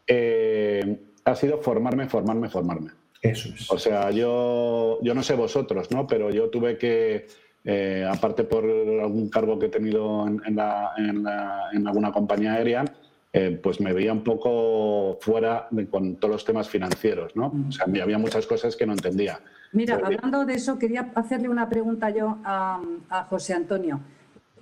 eh, 0.07 0.97
ha 1.27 1.35
sido 1.37 1.61
formarme, 1.61 2.09
formarme, 2.09 2.49
formarme. 2.49 2.93
Eso 3.21 3.51
es. 3.55 3.71
O 3.71 3.79
sea, 3.79 4.11
yo, 4.11 4.99
yo 5.03 5.15
no 5.15 5.23
sé 5.23 5.35
vosotros, 5.35 5.91
¿no? 5.91 6.07
Pero 6.07 6.31
yo 6.31 6.49
tuve 6.49 6.79
que, 6.79 7.27
eh, 7.63 8.09
aparte 8.11 8.45
por 8.45 8.65
algún 8.65 9.29
cargo 9.29 9.59
que 9.59 9.67
he 9.67 9.69
tenido 9.69 10.27
en, 10.27 10.41
en 10.57 11.87
alguna 11.87 12.13
compañía 12.13 12.55
aérea, 12.55 12.87
eh, 13.33 13.61
pues 13.63 13.81
me 13.81 13.93
veía 13.93 14.13
un 14.13 14.25
poco 14.25 15.17
fuera 15.21 15.69
con 15.91 16.17
todos 16.17 16.33
los 16.33 16.45
temas 16.45 16.69
financieros, 16.69 17.37
¿no? 17.37 17.53
O 17.69 17.71
sea, 17.71 17.87
había 17.87 18.19
muchas 18.19 18.45
cosas 18.45 18.75
que 18.75 18.85
no 18.87 18.93
entendía. 18.93 19.41
Mira, 19.73 20.01
hablando 20.03 20.45
de 20.45 20.55
eso, 20.55 20.79
quería 20.79 21.13
hacerle 21.15 21.49
una 21.49 21.69
pregunta 21.69 22.11
yo 22.11 22.39
a, 22.45 22.81
José 23.29 23.55
Antonio. 23.55 24.01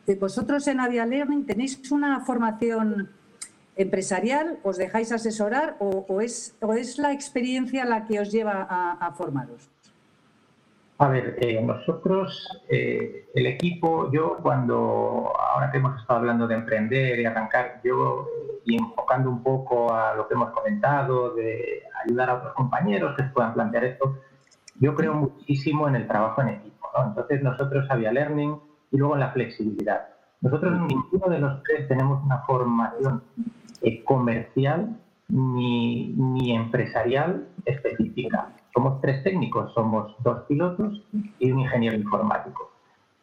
Eh, 0.07 0.17
¿Vosotros 0.17 0.69
en 0.69 0.81
Avia 0.81 1.07
Learning 1.07 1.47
tenéis 1.47 1.91
una 1.91 2.21
formación 2.21 3.09
empresarial? 3.75 4.59
¿Os 4.63 4.77
dejáis 4.77 5.13
asesorar 5.13 5.77
o, 5.79 6.21
es, 6.21 6.55
es, 6.77 6.99
la 6.99 7.13
experiencia 7.13 7.87
la 7.87 8.07
que 8.07 8.21
os 8.21 8.31
lleva 8.31 8.67
a 8.69 9.13
formaros? 9.13 9.71
A 11.01 11.07
ver, 11.07 11.37
eh, 11.41 11.63
nosotros, 11.63 12.65
eh, 12.69 13.29
el 13.33 13.47
equipo, 13.47 14.11
yo 14.11 14.39
cuando, 14.43 15.33
ahora 15.39 15.71
que 15.71 15.79
hemos 15.79 16.01
estado 16.01 16.19
hablando 16.19 16.49
de 16.49 16.57
emprender 16.57 17.21
y 17.21 17.25
arrancar, 17.25 17.81
yo 17.85 18.27
y 18.65 18.77
enfocando 18.77 19.31
un 19.31 19.45
poco 19.45 19.95
a 19.95 20.15
lo 20.17 20.27
que 20.27 20.35
hemos 20.35 20.51
comentado, 20.51 21.35
de 21.37 21.85
ayudar 22.05 22.31
a 22.31 22.35
otros 22.35 22.55
compañeros 22.55 23.15
que 23.17 23.23
puedan 23.25 23.55
plantear 23.55 23.85
esto, 23.85 24.19
yo 24.81 24.97
creo 24.97 25.15
muchísimo 25.15 25.87
en 25.87 25.95
el 25.95 26.09
trabajo 26.09 26.43
en 26.43 26.49
equipo. 26.49 26.89
¿no? 26.93 27.07
Entonces 27.07 27.43
nosotros 27.45 27.87
había 27.91 28.11
learning 28.11 28.59
y 28.91 28.97
luego 28.97 29.15
en 29.15 29.21
la 29.21 29.31
flexibilidad. 29.31 30.09
Nosotros 30.41 30.81
ninguno 30.81 31.29
de 31.29 31.39
los 31.39 31.63
tres 31.63 31.87
tenemos 31.87 32.25
una 32.25 32.39
formación 32.39 33.23
eh, 33.83 34.03
comercial 34.03 34.97
ni, 35.29 36.09
ni 36.09 36.57
empresarial 36.57 37.47
específica. 37.65 38.49
Somos 38.79 39.01
tres 39.01 39.25
técnicos, 39.25 39.75
somos 39.75 40.15
dos 40.23 40.45
pilotos 40.47 41.03
y 41.41 41.51
un 41.51 41.59
ingeniero 41.59 41.97
informático. 41.97 42.71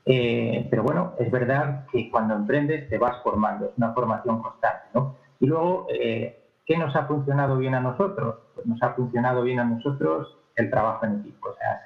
Eh, 0.06 0.68
pero 0.70 0.84
bueno, 0.84 1.14
es 1.18 1.32
verdad 1.32 1.86
que 1.94 2.12
cuando 2.12 2.36
emprendes 2.36 2.90
te 2.90 2.98
vas 2.98 3.24
formando, 3.24 3.68
es 3.68 3.72
una 3.78 3.94
formación 3.94 4.42
constante. 4.42 4.88
¿no? 4.94 5.16
Y 5.40 5.46
luego, 5.46 5.88
eh, 5.90 6.44
¿qué 6.66 6.78
nos 6.78 6.94
ha 6.98 7.06
funcionado 7.06 7.58
bien 7.58 7.74
a 7.74 7.80
nosotros? 7.80 8.36
Pues 8.54 8.68
nos 8.68 8.84
ha 8.84 8.96
funcionado 8.96 9.44
bien 9.44 9.62
a 9.62 9.64
nosotros 9.64 10.38
el 10.58 10.70
trabajo 10.70 11.06
en 11.06 11.22
equipo, 11.22 11.48
o 11.48 11.56
sea, 11.56 11.82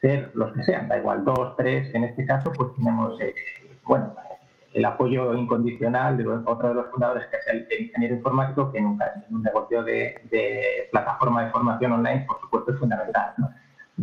ser, 0.00 0.32
los 0.34 0.52
que 0.52 0.64
sean, 0.64 0.88
da 0.88 0.98
igual, 0.98 1.24
dos, 1.24 1.54
tres, 1.56 1.94
en 1.94 2.02
este 2.02 2.26
caso, 2.26 2.52
pues 2.52 2.74
tenemos, 2.74 3.20
eh, 3.20 3.32
bueno, 3.84 4.12
el 4.74 4.84
apoyo 4.84 5.34
incondicional 5.34 6.16
de 6.16 6.26
otro 6.26 6.68
de 6.68 6.74
los 6.74 6.86
fundadores, 6.90 7.26
que 7.28 7.36
es 7.36 7.46
el, 7.48 7.82
ingeniero 7.84 8.16
informático, 8.16 8.72
que 8.72 8.80
nunca 8.80 9.12
en 9.28 9.36
un 9.36 9.42
negocio 9.42 9.82
de, 9.82 10.88
plataforma 10.90 11.44
de 11.44 11.50
formación 11.50 11.92
online, 11.92 12.24
por 12.26 12.40
supuesto, 12.40 12.72
es 12.72 12.78
fundamental. 12.78 13.34
¿no? 13.38 13.50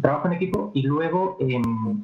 Trabajo 0.02 0.28
en 0.28 0.34
equipo 0.34 0.72
y 0.74 0.84
luego... 0.84 1.38
Em, 1.40 2.04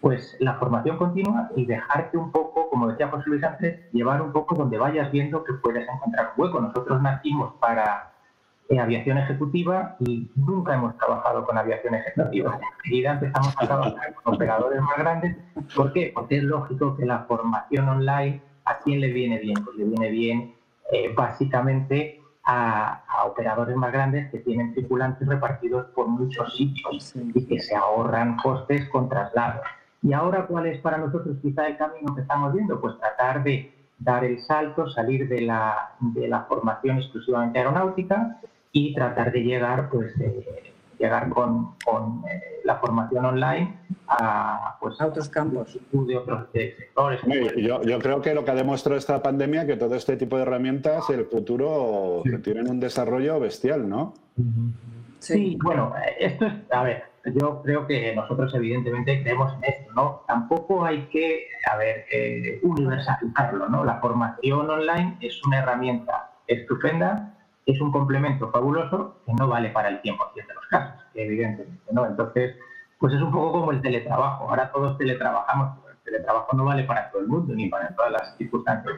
pues 0.00 0.36
la 0.40 0.54
formación 0.54 0.96
continua 0.96 1.50
y 1.56 1.66
dejarte 1.66 2.16
un 2.16 2.32
poco, 2.32 2.70
como 2.70 2.88
decía 2.88 3.08
José 3.08 3.24
Luis 3.26 3.44
antes, 3.44 3.80
llevar 3.92 4.22
un 4.22 4.32
poco 4.32 4.54
donde 4.54 4.78
vayas 4.78 5.12
viendo 5.12 5.44
que 5.44 5.52
puedes 5.54 5.86
encontrar 5.88 6.32
un 6.34 6.42
hueco. 6.42 6.60
Nosotros 6.60 7.02
nacimos 7.02 7.52
para 7.60 8.09
eh, 8.70 8.78
aviación 8.78 9.18
ejecutiva 9.18 9.96
y 9.98 10.30
nunca 10.36 10.74
hemos 10.74 10.96
trabajado 10.96 11.44
con 11.44 11.58
aviación 11.58 11.92
ejecutiva. 11.96 12.56
Enseguida 12.84 13.14
empezamos 13.14 13.52
a 13.58 13.66
trabajar 13.66 14.14
con 14.14 14.34
operadores 14.34 14.80
más 14.80 14.96
grandes. 14.96 15.36
¿Por 15.74 15.92
qué? 15.92 16.12
Porque 16.14 16.36
es 16.36 16.44
lógico 16.44 16.96
que 16.96 17.04
la 17.04 17.24
formación 17.24 17.88
online, 17.88 18.40
¿a 18.64 18.78
quién 18.78 19.00
le 19.00 19.12
viene 19.12 19.38
bien? 19.38 19.56
Pues 19.64 19.76
le 19.76 19.86
viene 19.86 20.10
bien 20.10 20.54
eh, 20.92 21.12
básicamente 21.12 22.22
a, 22.44 23.02
a, 23.08 23.24
operadores 23.24 23.74
más 23.74 23.92
grandes 23.92 24.30
que 24.30 24.38
tienen 24.38 24.72
tripulantes 24.72 25.26
repartidos 25.26 25.86
por 25.88 26.06
muchos 26.06 26.56
sitios 26.56 27.12
y 27.16 27.44
que 27.46 27.58
se 27.58 27.74
ahorran 27.74 28.36
costes 28.36 28.88
con 28.90 29.08
traslados. 29.08 29.66
Y 30.00 30.12
ahora, 30.12 30.46
¿cuál 30.46 30.66
es 30.66 30.80
para 30.80 30.96
nosotros 30.96 31.38
quizá 31.42 31.66
el 31.66 31.76
camino 31.76 32.14
que 32.14 32.20
estamos 32.20 32.52
viendo? 32.54 32.80
Pues 32.80 32.96
tratar 33.00 33.42
de 33.42 33.74
dar 33.98 34.24
el 34.24 34.38
salto, 34.38 34.88
salir 34.88 35.28
de 35.28 35.40
la, 35.40 35.90
de 35.98 36.28
la 36.28 36.44
formación 36.44 36.98
exclusivamente 36.98 37.58
aeronáutica 37.58 38.38
y 38.72 38.94
tratar 38.94 39.32
de 39.32 39.40
llegar, 39.40 39.88
pues, 39.90 40.12
eh, 40.20 40.72
llegar 40.98 41.28
con, 41.30 41.74
con 41.84 42.22
eh, 42.28 42.60
la 42.64 42.76
formación 42.76 43.24
online 43.24 43.78
a, 44.06 44.76
pues, 44.80 45.00
a 45.00 45.06
otros 45.06 45.28
campos. 45.28 45.78
De 45.90 46.16
otros 46.16 46.48
sectores. 46.52 47.20
Yo, 47.56 47.82
yo, 47.82 47.98
creo 47.98 48.20
que 48.20 48.34
lo 48.34 48.44
que 48.44 48.50
ha 48.50 48.54
demostrado 48.54 48.98
esta 48.98 49.22
pandemia 49.22 49.66
que 49.66 49.76
todo 49.76 49.94
este 49.94 50.16
tipo 50.16 50.36
de 50.36 50.42
herramientas, 50.42 51.10
el 51.10 51.24
futuro, 51.24 52.22
tienen 52.42 52.70
un 52.70 52.80
desarrollo 52.80 53.40
bestial, 53.40 53.88
¿no? 53.88 54.14
Sí, 55.18 55.58
bueno, 55.62 55.92
esto 56.18 56.46
es, 56.46 56.52
a 56.72 56.82
ver, 56.82 57.04
yo 57.26 57.60
creo 57.62 57.86
que 57.86 58.14
nosotros 58.14 58.54
evidentemente 58.54 59.22
creemos 59.22 59.52
en 59.54 59.64
esto, 59.64 59.92
¿no? 59.94 60.22
Tampoco 60.26 60.84
hay 60.84 61.02
que, 61.08 61.46
a 61.70 61.76
ver, 61.76 62.06
eh, 62.10 62.60
universalizarlo, 62.62 63.68
¿no? 63.68 63.84
La 63.84 64.00
formación 64.00 64.70
online 64.70 65.18
es 65.20 65.44
una 65.44 65.58
herramienta 65.58 66.30
estupenda, 66.46 67.34
es 67.66 67.80
un 67.80 67.92
complemento 67.92 68.50
fabuloso 68.50 69.16
que 69.26 69.32
no 69.34 69.48
vale 69.48 69.70
para 69.70 69.88
el 69.88 70.02
100% 70.02 70.34
de 70.34 70.54
los 70.54 70.66
casos, 70.66 71.04
evidentemente, 71.14 71.92
¿no? 71.92 72.06
Entonces, 72.06 72.56
pues 72.98 73.14
es 73.14 73.22
un 73.22 73.32
poco 73.32 73.52
como 73.52 73.72
el 73.72 73.80
teletrabajo. 73.80 74.48
Ahora 74.48 74.70
todos 74.70 74.98
teletrabajamos, 74.98 75.78
pero 75.80 75.94
el 75.94 76.02
teletrabajo 76.02 76.56
no 76.56 76.64
vale 76.64 76.84
para 76.84 77.10
todo 77.10 77.22
el 77.22 77.28
mundo 77.28 77.54
ni 77.54 77.68
para 77.68 77.94
todas 77.94 78.12
las 78.12 78.36
circunstancias. 78.36 78.94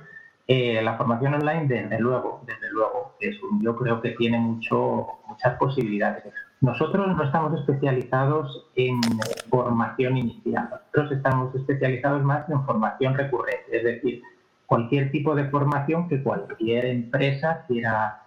Eh, 0.48 0.82
la 0.82 0.96
formación 0.96 1.34
online, 1.34 1.66
desde 1.66 2.00
luego, 2.00 2.42
desde 2.46 2.70
luego, 2.72 3.14
es 3.20 3.36
yo 3.60 3.76
creo 3.76 4.00
que 4.02 4.10
tiene 4.10 4.38
mucho, 4.38 5.06
muchas 5.28 5.56
posibilidades. 5.56 6.24
Nosotros 6.60 7.16
no 7.16 7.22
estamos 7.22 7.58
especializados 7.60 8.68
en 8.74 9.00
formación 9.48 10.16
inicial, 10.16 10.68
nosotros 10.70 11.12
estamos 11.12 11.54
especializados 11.54 12.22
más 12.22 12.48
en 12.48 12.64
formación 12.64 13.14
recurrente, 13.14 13.76
es 13.76 13.84
decir, 13.84 14.22
cualquier 14.66 15.10
tipo 15.10 15.34
de 15.34 15.48
formación 15.48 16.08
que 16.08 16.22
cualquier 16.22 16.86
empresa 16.86 17.64
quiera 17.68 18.21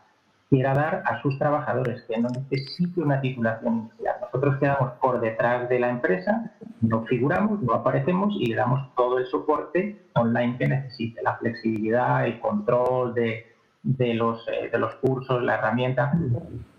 quiera 0.56 0.74
dar 0.74 1.04
a 1.06 1.22
sus 1.22 1.38
trabajadores, 1.38 2.02
que 2.04 2.18
no 2.18 2.30
necesite 2.30 3.02
una 3.02 3.20
titulación 3.20 3.89
inicial. 3.89 4.15
Nosotros 4.22 4.56
quedamos 4.58 4.94
por 5.02 5.20
detrás 5.20 5.68
de 5.68 5.80
la 5.80 5.89
empresa, 5.89 6.50
no 6.80 7.04
figuramos, 7.04 7.62
no 7.62 7.74
aparecemos 7.74 8.34
y 8.39 8.46
le 8.46 8.56
damos 8.56 8.96
todo 8.96 9.18
el 9.18 9.26
soporte 9.26 10.06
online 10.13 10.58
que 10.58 10.68
necesite, 10.68 11.22
la 11.24 11.36
flexibilidad, 11.36 12.26
el 12.26 12.39
control 12.39 13.13
de, 13.13 13.48
de 13.84 14.13
los, 14.13 14.48
eh, 14.48 14.70
de 14.72 14.80
los 14.80 14.96
cursos, 14.96 15.44
la 15.44 15.56
herramienta. 15.56 16.13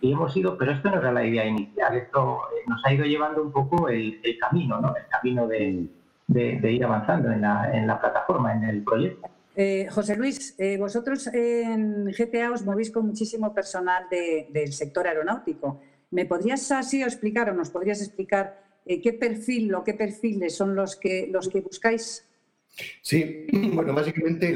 Y 0.01 0.13
hemos 0.13 0.35
ido, 0.35 0.57
pero 0.57 0.73
esto 0.73 0.91
no 0.91 0.97
era 0.97 1.13
la 1.13 1.27
idea 1.27 1.45
inicial, 1.45 1.95
esto 1.99 2.39
eh, 2.53 2.65
nos 2.67 2.83
ha 2.87 2.95
ido 2.95 3.05
llevando 3.05 3.43
un 3.43 3.53
poco 3.53 3.91
el, 3.91 4.19
el 4.25 4.39
camino, 4.39 4.81
¿no? 4.81 4.97
el 4.97 5.07
camino 5.09 5.47
de, 5.47 5.87
de, 6.29 6.61
de 6.61 6.73
ir 6.73 6.83
avanzando 6.83 7.31
en 7.31 7.43
la, 7.43 7.71
en 7.75 7.87
la 7.87 8.01
plataforma, 8.01 8.55
en 8.55 8.65
el 8.65 8.83
proyecto. 8.83 9.29
Eh, 9.59 9.89
José 9.91 10.17
Luis, 10.17 10.55
eh, 10.59 10.77
vosotros 10.77 11.29
en 11.29 12.13
GTA 12.13 12.53
os 12.53 12.63
movís 12.63 12.91
con 12.91 13.07
muchísimo 13.07 13.55
personal 13.55 14.05
del 14.11 14.73
sector 14.75 15.09
aeronáutico. 15.09 15.81
¿Me 16.11 16.27
podrías 16.27 16.71
así 16.73 17.03
explicar 17.03 17.49
o 17.49 17.55
nos 17.55 17.71
podrías 17.71 18.03
explicar 18.03 18.63
eh, 18.85 19.01
qué 19.01 19.15
perfil 19.15 19.75
o 19.75 19.83
qué 19.83 19.95
perfiles 19.95 20.55
son 20.55 20.77
los 20.77 20.97
que, 20.97 21.27
los 21.33 21.49
que 21.49 21.63
buscáis? 21.63 22.29
Sí, 23.01 23.47
bueno, 23.73 23.95
básicamente 23.95 24.55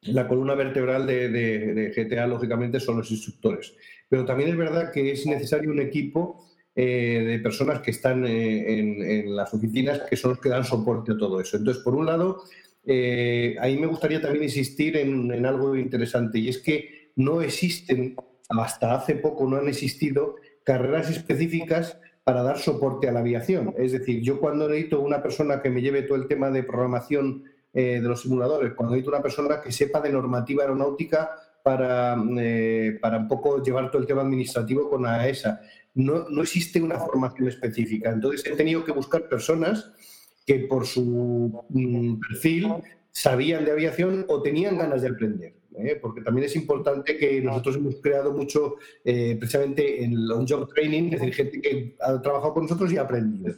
la 0.00 0.26
columna 0.26 0.56
vertebral 0.56 1.06
de, 1.06 1.92
GTA, 1.94 2.26
lógicamente, 2.26 2.80
son 2.80 2.98
los 2.98 3.10
instructores. 3.12 3.72
Pero 4.08 4.24
también 4.24 4.50
es 4.50 4.56
verdad 4.56 4.90
que 4.90 5.12
es 5.12 5.24
necesario 5.26 5.70
un 5.70 5.80
equipo 5.80 6.48
de 6.74 7.38
personas 7.42 7.80
que 7.80 7.92
están 7.92 8.26
en, 8.26 9.02
en, 9.02 9.36
las 9.36 9.52
oficinas 9.52 10.00
que 10.08 10.16
son 10.16 10.30
los 10.30 10.40
que 10.40 10.48
dan 10.48 10.64
soporte 10.64 11.12
a 11.12 11.16
todo 11.18 11.38
eso. 11.38 11.58
Entonces, 11.58 11.84
por 11.84 11.94
un 11.94 12.06
lado, 12.06 12.42
eh, 12.84 13.56
ahí 13.60 13.78
me 13.78 13.86
gustaría 13.86 14.20
también 14.20 14.44
insistir 14.44 14.96
en, 14.96 15.46
algo 15.46 15.76
interesante 15.76 16.38
y 16.38 16.48
es 16.48 16.58
que 16.58 17.12
no 17.16 17.40
existen, 17.42 18.16
hasta 18.48 18.94
hace 18.94 19.14
poco 19.16 19.48
no 19.48 19.56
han 19.56 19.68
existido 19.68 20.36
carreras 20.64 21.10
específicas 21.10 21.98
para 22.24 22.42
dar 22.42 22.58
soporte 22.58 23.08
a 23.08 23.12
la 23.12 23.20
aviación. 23.20 23.74
Es 23.76 23.92
decir, 23.92 24.22
yo 24.22 24.40
cuando 24.40 24.68
necesito 24.68 25.00
una 25.00 25.22
persona 25.22 25.60
que 25.60 25.70
me 25.70 25.82
lleve 25.82 26.02
todo 26.02 26.16
el 26.16 26.28
tema 26.28 26.50
de 26.50 26.62
programación 26.62 27.44
eh, 27.72 28.00
de 28.00 28.08
los 28.08 28.22
simuladores, 28.22 28.74
cuando 28.74 28.94
necesito 28.94 29.14
una 29.14 29.22
persona 29.22 29.60
que 29.60 29.72
sepa 29.72 30.00
de 30.00 30.10
normativa 30.10 30.62
aeronáutica 30.62 31.30
para, 31.62 32.16
eh, 32.38 32.98
para 33.00 33.18
un 33.18 33.28
poco 33.28 33.62
llevar 33.62 33.90
todo 33.90 34.02
el 34.02 34.08
tema 34.08 34.22
administrativo 34.22 34.88
con 34.88 35.06
AESA, 35.06 35.60
no, 35.94 36.28
no 36.28 36.42
existe 36.42 36.80
una 36.80 36.98
formación 36.98 37.48
específica. 37.48 38.10
Entonces 38.10 38.44
he 38.46 38.56
tenido 38.56 38.84
que 38.84 38.92
buscar 38.92 39.28
personas 39.28 39.92
que 40.46 40.60
por 40.60 40.86
su 40.86 41.64
mm, 41.68 42.20
perfil 42.20 42.68
sabían 43.10 43.64
de 43.64 43.72
aviación 43.72 44.24
o 44.28 44.42
tenían 44.42 44.78
ganas 44.78 45.02
de 45.02 45.08
aprender. 45.08 45.54
¿eh? 45.76 45.98
Porque 46.00 46.22
también 46.22 46.46
es 46.46 46.56
importante 46.56 47.16
que 47.16 47.40
nosotros 47.40 47.76
hemos 47.76 47.96
creado 47.96 48.32
mucho 48.32 48.76
eh, 49.04 49.36
precisamente 49.38 50.02
en 50.02 50.12
el 50.12 50.30
on-job 50.30 50.72
training, 50.72 51.12
es 51.12 51.20
decir, 51.20 51.34
gente 51.34 51.60
que 51.60 51.96
ha 52.00 52.20
trabajado 52.20 52.54
con 52.54 52.62
nosotros 52.64 52.92
y 52.92 52.96
ha 52.96 53.02
aprendido. 53.02 53.54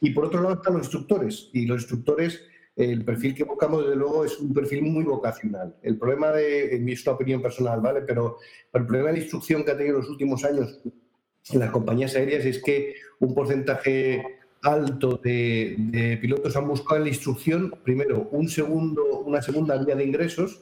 Y 0.00 0.10
por 0.10 0.26
otro 0.26 0.42
lado 0.42 0.54
están 0.54 0.74
los 0.74 0.84
instructores. 0.84 1.50
Y 1.52 1.66
los 1.66 1.82
instructores, 1.82 2.42
el 2.76 3.04
perfil 3.04 3.34
que 3.34 3.44
buscamos, 3.44 3.84
desde 3.84 3.96
luego, 3.96 4.24
es 4.24 4.38
un 4.38 4.52
perfil 4.52 4.82
muy 4.82 5.04
vocacional. 5.04 5.76
El 5.82 5.98
problema 5.98 6.30
de, 6.30 6.76
en 6.76 6.84
mi 6.84 6.94
opinión 7.06 7.42
personal, 7.42 7.80
¿vale? 7.80 8.02
Pero 8.02 8.38
el 8.72 8.86
problema 8.86 9.12
de 9.12 9.20
instrucción 9.20 9.64
que 9.64 9.72
ha 9.72 9.76
tenido 9.76 9.96
en 9.96 10.02
los 10.02 10.10
últimos 10.10 10.44
años 10.44 10.80
en 11.50 11.60
las 11.60 11.70
compañías 11.70 12.16
aéreas 12.16 12.44
es 12.44 12.62
que 12.62 12.94
un 13.20 13.34
porcentaje 13.34 14.43
alto 14.64 15.20
de, 15.22 16.18
pilotos 16.20 16.56
han 16.56 16.66
buscado 16.66 16.96
en 16.96 17.04
la 17.04 17.08
instrucción, 17.10 17.74
primero, 17.84 18.28
un 18.32 18.48
segundo, 18.48 19.20
una 19.20 19.42
segunda 19.42 19.76
vía 19.76 19.94
de 19.94 20.04
ingresos 20.04 20.60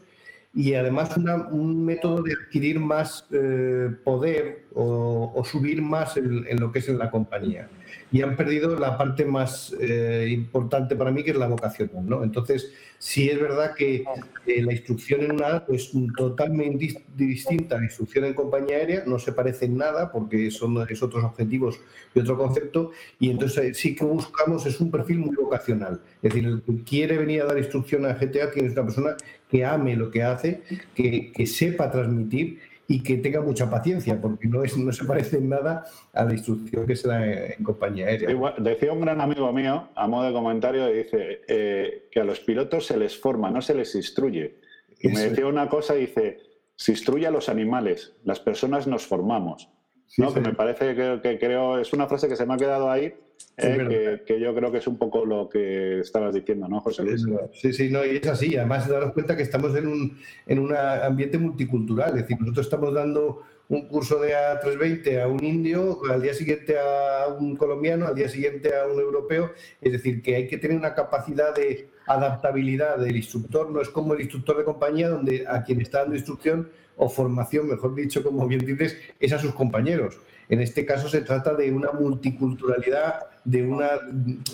y 0.54 0.74
además 0.74 1.16
un 1.16 1.84
método 1.84 2.22
de 2.22 2.34
adquirir 2.34 2.78
más 2.78 3.26
eh, 3.30 3.90
poder 4.04 4.66
o, 4.74 5.42
subir 5.50 5.80
más 5.80 6.16
en, 6.16 6.60
lo 6.60 6.70
que 6.70 6.80
es 6.80 6.88
en 6.88 6.98
la 6.98 7.10
compañía. 7.10 7.68
Y 8.10 8.22
han 8.22 8.36
perdido 8.36 8.78
la 8.78 8.96
parte 8.98 9.24
más 9.24 9.74
eh, 9.80 10.28
importante 10.30 10.96
para 10.96 11.10
mí, 11.10 11.22
que 11.22 11.30
es 11.30 11.36
la 11.36 11.48
vocación. 11.48 11.90
¿no? 12.04 12.22
Entonces, 12.22 12.72
sí 12.98 13.28
es 13.28 13.40
verdad 13.40 13.74
que 13.74 14.04
la 14.46 14.72
instrucción 14.72 15.22
en 15.22 15.32
una 15.32 15.64
es 15.68 15.90
totalmente 16.16 17.02
distinta 17.16 17.76
a 17.76 17.78
la 17.78 17.86
instrucción 17.86 18.26
en 18.26 18.34
compañía 18.34 18.76
aérea, 18.76 19.02
no 19.06 19.18
se 19.18 19.32
parece 19.32 19.64
en 19.64 19.76
nada 19.76 20.12
porque 20.12 20.50
son 20.50 20.86
es 20.88 21.02
otros 21.02 21.24
objetivos 21.24 21.80
y 22.14 22.20
otro 22.20 22.36
concepto. 22.38 22.92
Y 23.18 23.30
entonces 23.30 23.76
sí 23.76 23.94
que 23.94 24.04
buscamos 24.04 24.66
es 24.66 24.80
un 24.80 24.90
perfil 24.90 25.18
muy 25.18 25.34
vocacional. 25.34 26.00
Es 26.22 26.32
decir, 26.32 26.46
el 26.48 26.62
que 26.62 26.84
quiere 26.84 27.18
venir 27.18 27.42
a 27.42 27.46
dar 27.46 27.58
instrucción 27.58 28.06
a 28.06 28.14
GTA 28.14 28.50
tiene 28.52 28.70
una 28.70 28.84
persona 28.84 29.16
que 29.50 29.64
ame 29.64 29.96
lo 29.96 30.10
que 30.10 30.22
hace, 30.22 30.62
que, 30.94 31.32
que 31.32 31.46
sepa 31.46 31.90
transmitir 31.90 32.60
y 32.92 33.02
que 33.02 33.16
tenga 33.16 33.40
mucha 33.40 33.70
paciencia, 33.70 34.20
porque 34.20 34.46
no, 34.46 34.62
es, 34.62 34.76
no 34.76 34.92
se 34.92 35.06
parece 35.06 35.38
en 35.38 35.48
nada 35.48 35.86
a 36.12 36.24
la 36.24 36.34
instrucción 36.34 36.86
que 36.86 36.94
se 36.94 37.08
da 37.08 37.26
en, 37.26 37.64
compañía 37.64 38.06
aérea. 38.06 38.54
decía 38.58 38.92
un 38.92 39.00
gran 39.00 39.18
amigo 39.18 39.50
mío, 39.50 39.88
a 39.94 40.06
modo 40.06 40.26
de 40.26 40.32
comentario, 40.34 40.86
dice 40.88 41.40
eh, 41.48 42.08
que 42.10 42.20
a 42.20 42.24
los 42.24 42.40
pilotos 42.40 42.84
se 42.84 42.98
les 42.98 43.18
forma, 43.18 43.50
no 43.50 43.62
se 43.62 43.74
les 43.74 43.94
instruye. 43.94 44.56
Y 45.00 45.08
me 45.08 45.20
decía 45.20 45.46
una 45.46 45.70
cosa, 45.70 45.94
dice, 45.94 46.40
se 46.76 46.92
instruye 46.92 47.26
a 47.26 47.30
los 47.30 47.48
animales, 47.48 48.12
las 48.24 48.40
personas 48.40 48.86
nos 48.86 49.06
formamos. 49.06 49.70
¿no? 50.18 50.34
Que 50.34 50.40
me 50.40 50.52
parece 50.52 50.94
que, 50.94 51.38
creo, 51.38 51.78
es 51.78 51.94
una 51.94 52.06
frase 52.06 52.28
que 52.28 52.36
se 52.36 52.44
me 52.44 52.52
ha 52.52 52.58
quedado 52.58 52.90
ahí 52.90 53.14
Eh, 53.56 54.22
que, 54.26 54.40
yo 54.40 54.54
creo 54.54 54.72
que 54.72 54.78
es 54.78 54.86
un 54.86 54.96
poco 54.96 55.24
lo 55.24 55.48
que 55.48 56.00
estabas 56.00 56.34
diciendo, 56.34 56.68
¿no, 56.68 56.80
José 56.80 57.04
Luis? 57.04 57.24
Sí, 57.52 57.72
sí, 57.72 57.90
no, 57.90 58.04
y 58.04 58.16
es 58.16 58.26
así. 58.26 58.56
Además, 58.56 58.88
daros 58.88 59.12
cuenta 59.12 59.36
que 59.36 59.42
estamos 59.42 59.76
en 59.76 59.86
un, 59.86 60.18
en 60.46 60.58
un 60.58 60.74
ambiente 60.74 61.38
multicultural. 61.38 62.10
Es 62.10 62.22
decir, 62.22 62.40
nosotros 62.40 62.66
estamos 62.66 62.94
dando 62.94 63.42
un 63.68 63.88
curso 63.88 64.18
de 64.18 64.34
A320 64.34 65.22
a 65.22 65.28
un 65.28 65.42
indio, 65.42 66.00
al 66.10 66.20
día 66.20 66.34
siguiente 66.34 66.76
a 66.78 67.28
un 67.28 67.56
colombiano, 67.56 68.06
al 68.06 68.14
día 68.14 68.28
siguiente 68.28 68.74
a 68.76 68.86
un 68.86 69.00
europeo. 69.00 69.52
Es 69.80 69.92
decir, 69.92 70.22
que 70.22 70.36
hay 70.36 70.46
que 70.46 70.58
tener 70.58 70.76
una 70.76 70.94
capacidad 70.94 71.54
de 71.54 71.88
adaptabilidad 72.06 72.98
del 72.98 73.16
instructor. 73.16 73.70
No 73.70 73.80
es 73.80 73.88
como 73.88 74.14
el 74.14 74.20
instructor 74.20 74.58
de 74.58 74.64
compañía, 74.64 75.08
donde 75.08 75.44
a 75.48 75.62
quien 75.62 75.80
está 75.80 76.00
dando 76.00 76.16
instrucción 76.16 76.68
o 76.96 77.08
formación, 77.08 77.68
mejor 77.68 77.94
dicho, 77.94 78.22
como 78.22 78.46
bien 78.46 78.64
dices, 78.64 78.96
es 79.18 79.32
a 79.32 79.38
sus 79.38 79.54
compañeros. 79.54 80.18
En 80.48 80.60
este 80.60 80.84
caso 80.84 81.08
se 81.08 81.22
trata 81.22 81.54
de 81.54 81.72
una 81.72 81.92
multiculturalidad, 81.92 83.26
de 83.44 83.62
una. 83.62 83.94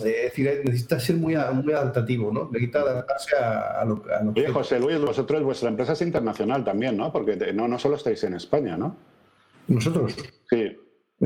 Eh, 0.04 0.14
es 0.16 0.22
decir, 0.24 0.62
necesita 0.64 1.00
ser 1.00 1.16
muy, 1.16 1.36
muy 1.54 1.72
adaptativo, 1.72 2.32
¿no? 2.32 2.48
Necesita 2.52 2.80
adaptarse 2.80 3.36
a, 3.36 3.84
lo, 3.84 4.02
que. 4.02 4.40
Oye, 4.40 4.48
José 4.48 4.78
Luis, 4.78 5.00
vosotros, 5.00 5.42
vuestra 5.42 5.68
empresa 5.68 5.92
es 5.92 6.02
internacional 6.02 6.64
también, 6.64 6.96
¿no? 6.96 7.12
Porque 7.12 7.36
no, 7.52 7.66
no 7.66 7.78
solo 7.78 7.96
estáis 7.96 8.22
en 8.24 8.34
España, 8.34 8.76
¿no? 8.76 8.96
¿Nosotros? 9.66 10.16
Sí. 10.48 10.76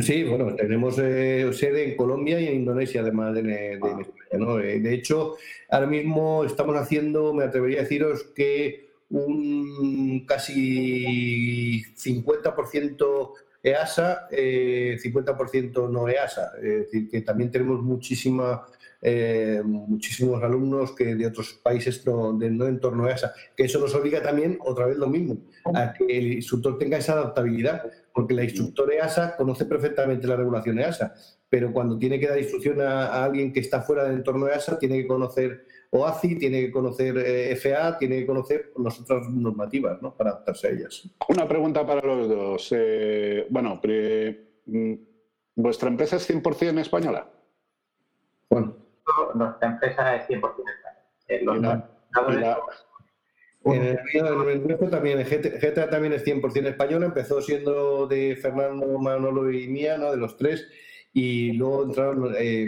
Sí, 0.01 0.25
bueno, 0.25 0.55
tenemos 0.57 0.98
eh, 0.98 1.51
sede 1.53 1.90
en 1.90 1.96
Colombia 1.96 2.40
y 2.40 2.46
en 2.46 2.55
Indonesia, 2.55 3.03
además 3.03 3.35
de, 3.35 3.42
de, 3.42 3.79
ah. 3.83 3.98
España. 4.01 4.44
¿no? 4.44 4.59
Eh, 4.59 4.81
de 4.81 4.94
hecho, 4.94 5.37
ahora 5.68 5.87
mismo 5.87 6.44
estamos 6.44 6.77
haciendo, 6.77 7.35
me 7.35 7.44
atrevería 7.44 7.81
a 7.81 7.83
deciros 7.83 8.22
que 8.35 8.88
un 9.11 10.25
casi 10.27 11.85
50% 11.94 13.33
EASA, 13.62 14.29
eh, 14.31 14.98
50% 15.01 15.88
no 15.88 16.09
EASA. 16.09 16.53
Es 16.57 16.79
decir, 16.81 17.09
que 17.09 17.20
también 17.20 17.51
tenemos 17.51 17.81
eh, 19.01 19.62
muchísimos 19.64 20.42
alumnos 20.42 20.92
que 20.92 21.14
de 21.14 21.27
otros 21.27 21.55
países 21.55 22.05
no, 22.07 22.33
de, 22.37 22.51
no 22.51 22.66
entorno 22.66 23.09
EASA, 23.09 23.33
que 23.57 23.64
eso 23.64 23.79
nos 23.79 23.94
obliga 23.94 24.22
también, 24.22 24.59
otra 24.61 24.87
vez 24.87 24.96
lo 24.96 25.09
mismo, 25.09 25.38
a 25.75 25.92
que 25.92 26.05
el 26.07 26.33
instructor 26.35 26.79
tenga 26.79 26.98
esa 26.98 27.12
adaptabilidad, 27.12 27.83
porque 28.12 28.35
la 28.35 28.44
instructor 28.44 28.92
EASA 28.92 29.37
conoce 29.37 29.64
perfectamente 29.64 30.27
la 30.27 30.37
regulación 30.37 30.79
EASA, 30.79 31.14
pero 31.48 31.72
cuando 31.72 31.98
tiene 31.98 32.18
que 32.18 32.29
dar 32.29 32.38
instrucción 32.38 32.81
a, 32.81 33.07
a 33.07 33.25
alguien 33.25 33.53
que 33.53 33.61
está 33.61 33.83
fuera 33.83 34.05
del 34.05 34.14
entorno 34.14 34.48
EASA, 34.48 34.79
tiene 34.79 35.03
que 35.03 35.07
conocer 35.07 35.64
OACI, 35.94 36.38
tiene 36.38 36.61
que 36.62 36.72
conocer 36.72 37.18
eh, 37.18 37.55
FA, 37.55 37.98
tiene 37.98 38.20
que 38.20 38.26
conocer 38.26 38.72
las 38.83 38.98
otras 38.98 39.28
normativas 39.28 40.00
¿no? 40.00 40.14
para 40.14 40.31
adaptarse 40.31 40.68
a 40.68 40.70
ellas. 40.70 41.07
Una 41.28 41.46
pregunta 41.46 41.87
para 41.87 42.00
los 42.00 42.28
dos. 42.28 42.68
Eh, 42.74 43.46
bueno, 43.50 43.78
mm, 44.66 44.94
¿vuestra 45.55 45.90
empresa 45.90 46.16
es 46.16 46.31
100% 46.31 46.81
española? 46.81 47.28
Bueno. 48.48 48.74
Nuestra 49.35 49.68
empresa 49.68 50.16
es 50.16 50.28
100% 50.28 50.40
española. 51.28 51.90
en 53.64 53.83
el 53.85 54.66
nuestro 54.66 54.88
también, 54.88 55.18
GTA 55.22 55.90
también 55.90 56.14
es 56.14 56.24
100% 56.24 56.68
española, 56.68 57.05
empezó 57.05 57.42
siendo 57.42 58.07
de 58.07 58.38
Fernando, 58.40 58.98
Manolo 58.98 59.52
y 59.52 59.68
mía, 59.68 59.98
¿no? 59.98 60.11
de 60.11 60.16
los 60.16 60.38
tres, 60.38 60.66
y 61.12 61.52
luego 61.52 61.85
entraron 61.85 62.35
eh, 62.38 62.66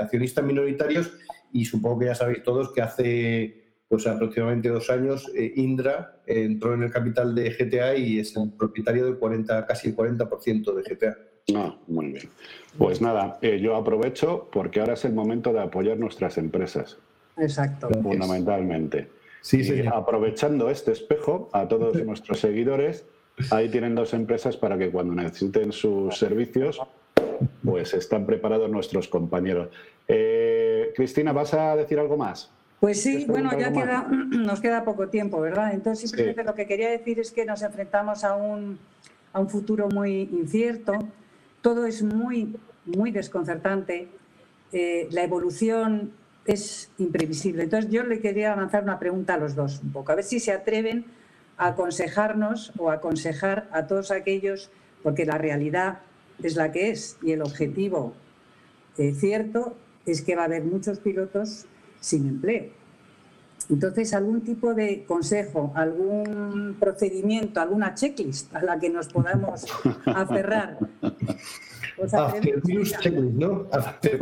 accionistas 0.00 0.42
minoritarios 0.42 1.12
y 1.52 1.64
supongo 1.64 2.00
que 2.00 2.06
ya 2.06 2.14
sabéis 2.14 2.42
todos 2.42 2.72
que 2.72 2.82
hace 2.82 3.60
pues 3.88 4.06
aproximadamente 4.06 4.68
dos 4.68 4.88
años 4.88 5.30
eh, 5.34 5.52
Indra 5.56 6.20
entró 6.24 6.74
en 6.74 6.84
el 6.84 6.92
capital 6.92 7.34
de 7.34 7.50
GTA 7.50 7.96
y 7.96 8.20
es 8.20 8.36
el 8.36 8.52
propietario 8.52 9.04
del 9.04 9.18
40, 9.18 9.66
casi 9.66 9.88
el 9.88 9.96
40% 9.96 10.74
de 10.74 10.82
GTA. 10.82 11.18
Ah, 11.56 11.76
muy 11.88 12.06
bien. 12.06 12.28
Pues 12.78 13.00
nada, 13.00 13.38
eh, 13.42 13.58
yo 13.60 13.74
aprovecho 13.74 14.48
porque 14.52 14.78
ahora 14.78 14.92
es 14.92 15.04
el 15.04 15.12
momento 15.12 15.52
de 15.52 15.60
apoyar 15.60 15.98
nuestras 15.98 16.38
empresas. 16.38 16.98
Exacto. 17.36 17.88
Fundamentalmente. 17.88 19.08
Sí, 19.42 19.64
sí. 19.64 19.82
aprovechando 19.92 20.70
este 20.70 20.92
espejo, 20.92 21.48
a 21.52 21.66
todos 21.66 21.96
nuestros 22.04 22.38
seguidores, 22.38 23.06
ahí 23.50 23.70
tienen 23.70 23.94
dos 23.94 24.12
empresas 24.14 24.56
para 24.56 24.78
que 24.78 24.90
cuando 24.90 25.14
necesiten 25.14 25.72
sus 25.72 26.16
servicios, 26.16 26.80
pues 27.64 27.94
están 27.94 28.26
preparados 28.26 28.70
nuestros 28.70 29.08
compañeros. 29.08 29.70
Eh, 30.06 30.69
Cristina, 30.94 31.32
¿vas 31.32 31.54
a 31.54 31.76
decir 31.76 31.98
algo 31.98 32.16
más? 32.16 32.50
Pues 32.80 33.02
sí, 33.02 33.26
bueno, 33.28 33.50
ya 33.58 33.72
queda, 33.72 34.06
nos 34.10 34.60
queda 34.60 34.84
poco 34.84 35.08
tiempo, 35.08 35.40
¿verdad? 35.40 35.74
Entonces, 35.74 36.10
simplemente 36.10 36.44
lo 36.44 36.54
que 36.54 36.66
quería 36.66 36.88
decir 36.90 37.20
es 37.20 37.30
que 37.30 37.44
nos 37.44 37.62
enfrentamos 37.62 38.24
a 38.24 38.34
un, 38.34 38.78
a 39.32 39.40
un 39.40 39.50
futuro 39.50 39.88
muy 39.88 40.22
incierto, 40.32 40.98
todo 41.60 41.84
es 41.84 42.02
muy, 42.02 42.56
muy 42.86 43.10
desconcertante, 43.10 44.08
eh, 44.72 45.08
la 45.10 45.22
evolución 45.22 46.12
es 46.46 46.90
imprevisible. 46.98 47.64
Entonces, 47.64 47.90
yo 47.90 48.02
le 48.02 48.20
quería 48.20 48.56
lanzar 48.56 48.82
una 48.82 48.98
pregunta 48.98 49.34
a 49.34 49.36
los 49.36 49.54
dos, 49.54 49.80
un 49.82 49.92
poco, 49.92 50.12
a 50.12 50.14
ver 50.14 50.24
si 50.24 50.40
se 50.40 50.52
atreven 50.52 51.04
a 51.58 51.68
aconsejarnos 51.68 52.72
o 52.78 52.90
aconsejar 52.90 53.68
a 53.72 53.86
todos 53.86 54.10
aquellos, 54.10 54.70
porque 55.02 55.26
la 55.26 55.36
realidad 55.36 55.98
es 56.42 56.56
la 56.56 56.72
que 56.72 56.90
es 56.90 57.18
y 57.22 57.32
el 57.32 57.42
objetivo 57.42 58.14
eh, 58.96 59.12
cierto 59.12 59.76
es 60.12 60.22
que 60.22 60.36
va 60.36 60.42
a 60.42 60.46
haber 60.46 60.64
muchos 60.64 60.98
pilotos 60.98 61.66
sin 62.00 62.28
empleo. 62.28 62.66
Entonces, 63.68 64.14
algún 64.14 64.42
tipo 64.42 64.74
de 64.74 65.04
consejo, 65.04 65.72
algún 65.76 66.76
procedimiento, 66.80 67.60
alguna 67.60 67.94
checklist 67.94 68.52
a 68.54 68.62
la 68.62 68.78
que 68.78 68.90
nos 68.90 69.08
podamos 69.08 69.66
aferrar. 70.06 70.78
After 72.12 72.62
checklist, 72.62 73.06
¿no? 73.06 73.66
After, 73.70 74.18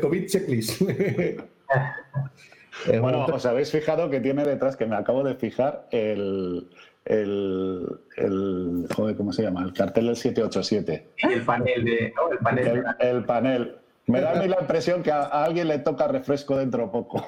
COVID 0.00 0.26
checklist. 0.26 0.82
bueno, 3.00 3.24
os 3.26 3.46
habéis 3.46 3.70
fijado 3.70 4.10
que 4.10 4.20
tiene 4.20 4.44
detrás, 4.44 4.76
que 4.76 4.84
me 4.84 4.96
acabo 4.96 5.22
de 5.22 5.36
fijar, 5.36 5.86
el, 5.92 6.68
el, 7.04 7.86
el 8.16 8.88
joder, 8.94 9.16
¿cómo 9.16 9.32
se 9.32 9.42
llama? 9.42 9.62
El 9.62 9.72
cartel 9.72 10.06
del 10.06 10.16
787. 10.16 11.06
El 11.18 11.42
panel 11.42 11.84
de, 11.84 12.12
¿no? 12.14 12.32
El 12.32 12.38
panel. 12.38 12.84
El, 12.98 13.24
panel. 13.24 13.76
Me 14.08 14.20
da 14.22 14.32
a 14.32 14.34
mí 14.36 14.48
la 14.48 14.58
impresión 14.60 15.02
que 15.02 15.12
a, 15.12 15.24
alguien 15.24 15.68
le 15.68 15.78
toca 15.80 16.08
refresco 16.08 16.56
dentro 16.56 16.84
de 16.84 16.88
poco. 16.88 17.26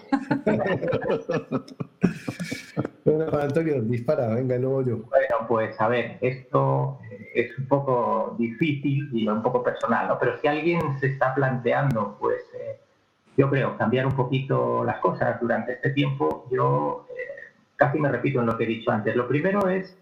bueno, 3.04 3.38
Antonio, 3.38 3.82
dispara, 3.82 4.28
venga, 4.28 4.56
y 4.56 4.60
luego 4.60 4.82
yo. 4.82 4.96
Bueno, 4.96 5.36
pues 5.46 5.78
a 5.78 5.88
ver, 5.88 6.16
esto 6.22 6.98
es 7.34 7.56
un 7.58 7.68
poco 7.68 8.34
difícil 8.38 9.10
y 9.12 9.28
un 9.28 9.42
poco 9.42 9.62
personal, 9.62 10.08
¿no? 10.08 10.18
Pero 10.18 10.38
si 10.38 10.48
alguien 10.48 10.98
se 11.00 11.08
está 11.08 11.34
planteando, 11.34 12.16
pues 12.18 12.40
eh, 12.54 12.80
yo 13.36 13.50
creo, 13.50 13.76
cambiar 13.76 14.06
un 14.06 14.16
poquito 14.16 14.82
las 14.82 15.00
cosas 15.00 15.38
durante 15.38 15.74
este 15.74 15.90
tiempo, 15.90 16.48
yo 16.50 17.06
eh, 17.10 17.52
casi 17.76 17.98
me 17.98 18.10
repito 18.10 18.40
en 18.40 18.46
lo 18.46 18.56
que 18.56 18.64
he 18.64 18.68
dicho 18.68 18.90
antes. 18.90 19.14
Lo 19.14 19.28
primero 19.28 19.68
es 19.68 19.98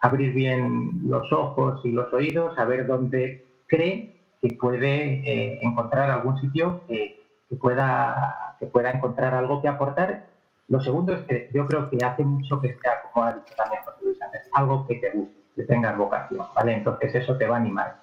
abrir 0.00 0.32
bien 0.32 1.00
los 1.06 1.32
ojos 1.32 1.80
y 1.84 1.92
los 1.92 2.12
oídos, 2.12 2.56
saber 2.56 2.88
dónde 2.88 3.46
cree 3.68 4.17
que 4.40 4.56
puede 4.56 5.20
eh, 5.24 5.58
encontrar 5.62 6.10
algún 6.10 6.40
sitio 6.40 6.82
que, 6.86 7.24
pueda, 7.60 8.56
que 8.58 8.66
pueda 8.66 8.90
encontrar 8.90 9.34
algo 9.34 9.60
que 9.60 9.68
aportar. 9.68 10.26
Lo 10.68 10.80
segundo 10.80 11.12
es 11.14 11.20
que 11.22 11.50
yo 11.52 11.66
creo 11.66 11.88
que 11.90 12.04
hace 12.04 12.24
mucho 12.24 12.60
que 12.60 12.76
sea, 12.80 13.02
como 13.02 13.24
ha 13.24 13.32
dicho 13.32 13.54
también 13.56 13.82
José 13.84 14.04
Luis 14.04 14.22
antes, 14.22 14.42
algo 14.52 14.86
que 14.86 14.96
te 14.96 15.10
guste, 15.10 15.34
que 15.56 15.62
tengas 15.62 15.96
vocación, 15.96 16.46
¿vale? 16.54 16.74
Entonces 16.74 17.14
eso 17.14 17.36
te 17.36 17.46
va 17.46 17.56
a 17.56 17.60
animar. 17.60 17.96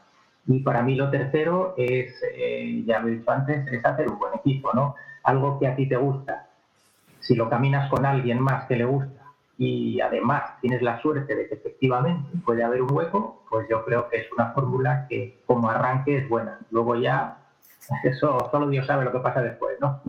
Y 0.47 0.59
para 0.59 0.81
mí 0.81 0.95
lo 0.95 1.09
tercero 1.09 1.73
es, 1.77 2.13
eh, 2.35 2.83
ya 2.85 2.99
lo 2.99 3.07
he 3.07 3.11
dicho 3.11 3.31
antes, 3.31 3.67
es 3.71 3.85
hacer 3.85 4.09
un 4.09 4.19
buen 4.19 4.33
equipo, 4.35 4.71
¿no? 4.73 4.95
Algo 5.23 5.59
que 5.59 5.67
a 5.67 5.75
ti 5.75 5.87
te 5.87 5.95
gusta, 5.95 6.47
si 7.19 7.35
lo 7.35 7.49
caminas 7.49 7.89
con 7.89 8.05
alguien 8.05 8.39
más 8.39 8.65
que 8.65 8.75
le 8.75 8.85
gusta 8.85 9.24
y 9.57 10.01
además 10.01 10.43
tienes 10.61 10.81
la 10.81 11.01
suerte 11.01 11.35
de 11.35 11.47
que 11.47 11.55
efectivamente 11.55 12.29
puede 12.45 12.63
haber 12.63 12.81
un 12.81 12.91
hueco, 12.91 13.45
pues 13.49 13.67
yo 13.69 13.85
creo 13.85 14.09
que 14.09 14.17
es 14.17 14.31
una 14.33 14.51
fórmula 14.51 15.05
que 15.09 15.41
como 15.45 15.69
arranque 15.69 16.17
es 16.17 16.29
buena. 16.29 16.59
Luego 16.71 16.95
ya, 16.95 17.37
eso 18.03 18.49
solo 18.51 18.69
Dios 18.69 18.85
sabe 18.85 19.05
lo 19.05 19.11
que 19.11 19.19
pasa 19.19 19.41
después, 19.41 19.77
¿no? 19.79 20.01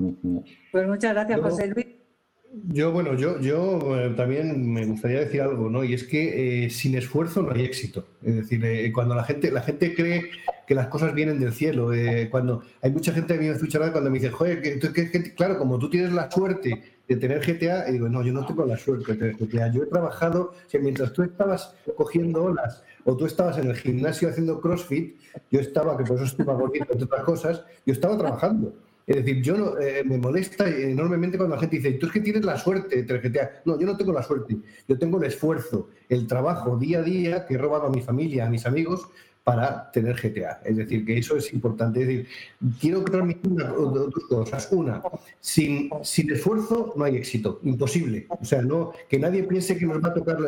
Pues 0.73 0.87
muchas 0.87 1.13
gracias, 1.13 1.41
José 1.41 1.69
Luis. 1.69 1.87
Yo, 2.69 2.91
bueno, 2.91 3.15
yo, 3.15 3.39
yo 3.41 3.79
eh, 3.99 4.15
también 4.17 4.73
me 4.73 4.87
gustaría 4.87 5.21
decir 5.21 5.43
algo, 5.43 5.69
¿no? 5.69 5.85
Y 5.85 5.93
es 5.93 6.05
que 6.05 6.65
eh, 6.65 6.71
sin 6.71 6.97
esfuerzo 6.97 7.43
no 7.43 7.53
hay 7.53 7.65
éxito. 7.65 8.07
Es 8.23 8.35
decir, 8.35 8.65
eh, 8.65 8.91
cuando 8.93 9.15
la 9.15 9.25
gente, 9.25 9.51
la 9.51 9.61
gente 9.61 9.95
cree 9.95 10.31
que 10.67 10.75
las 10.75 10.87
cosas 10.87 11.15
vienen 11.15 11.39
del 11.39 11.53
cielo, 11.53 11.91
cuando 12.31 12.63
hay 12.83 12.91
mucha 12.91 13.13
gente 13.13 13.35
que 13.35 13.41
me 13.41 13.51
escucha 13.51 13.79
cuando 13.93 14.11
me 14.11 14.19
dice, 14.19 14.31
joder, 14.31 14.61
que, 14.63 15.35
claro, 15.37 15.59
como 15.59 15.79
tú 15.79 15.89
tienes 15.89 16.13
la 16.13 16.29
suerte 16.29 16.96
de 17.09 17.17
tener 17.17 17.41
GTA, 17.41 17.89
y 17.89 17.93
digo, 17.93 18.09
no, 18.09 18.23
yo 18.23 18.33
no 18.33 18.45
tengo 18.45 18.65
la 18.65 18.77
suerte 18.77 19.13
de 19.13 19.19
tener 19.19 19.37
GTA. 19.37 19.73
Yo 19.73 19.83
he 19.85 19.87
trabajado, 19.87 20.55
si 20.67 20.79
mientras 20.79 21.13
tú 21.13 21.23
estabas 21.23 21.75
cogiendo 21.97 22.45
olas 22.45 22.83
o 23.05 23.17
tú 23.17 23.27
estabas 23.27 23.59
en 23.59 23.69
el 23.69 23.77
gimnasio 23.77 24.29
haciendo 24.29 24.61
CrossFit, 24.61 25.17
yo 25.51 25.61
estaba, 25.61 25.97
que 25.97 26.05
por 26.05 26.17
eso 26.17 26.25
estuve 26.25 26.53
volviendo 26.53 26.93
entre 26.93 27.05
otras 27.05 27.25
cosas, 27.25 27.65
yo 27.85 27.93
estaba 27.93 28.19
trabajando. 28.19 28.75
Es 29.07 29.17
decir, 29.17 29.41
yo 29.41 29.57
no, 29.57 29.79
eh, 29.79 30.03
me 30.05 30.19
molesta 30.19 30.69
enormemente 30.69 31.37
cuando 31.37 31.55
la 31.55 31.61
gente 31.61 31.77
dice, 31.77 31.93
tú 31.93 32.07
es 32.07 32.13
que 32.13 32.21
tienes 32.21 32.45
la 32.45 32.59
suerte 32.59 32.97
de 32.97 33.03
tener 33.05 33.23
GTA. 33.23 33.63
No, 33.65 33.79
yo 33.79 33.87
no 33.87 33.97
tengo 33.97 34.13
la 34.13 34.23
suerte. 34.23 34.57
Yo 34.89 34.99
tengo 34.99 35.19
el 35.19 35.25
esfuerzo, 35.25 35.91
el 36.09 36.27
trabajo 36.27 36.77
día 36.77 36.99
a 36.99 37.03
día 37.03 37.47
que 37.47 37.55
he 37.55 37.59
robado 37.59 37.87
a 37.87 37.91
mi 37.91 38.01
familia, 38.01 38.47
a 38.47 38.51
mis 38.51 38.67
amigos, 38.67 39.09
para 39.47 39.93
tener 39.93 40.17
GTA. 40.17 40.61
Es 40.65 40.77
decir, 40.77 41.07
que 41.07 41.19
eso 41.19 41.37
es 41.37 41.53
importante. 41.53 42.01
Es 42.01 42.09
decir, 42.09 42.27
quiero 42.81 43.05
transmitir 43.05 43.53
dos 43.55 44.13
cosas. 44.29 44.69
Una, 44.73 45.01
sin, 45.39 45.89
sin 46.03 46.33
esfuerzo 46.33 46.95
no 46.97 47.05
hay 47.05 47.15
éxito, 47.15 47.61
imposible. 47.63 48.27
O 48.29 48.45
sea, 48.45 48.61
no 48.61 48.93
que 49.09 49.21
nadie 49.21 49.45
piense 49.45 49.79
que 49.79 49.87
nos 49.87 50.03
va 50.03 50.09
a 50.09 50.15
tocar 50.15 50.41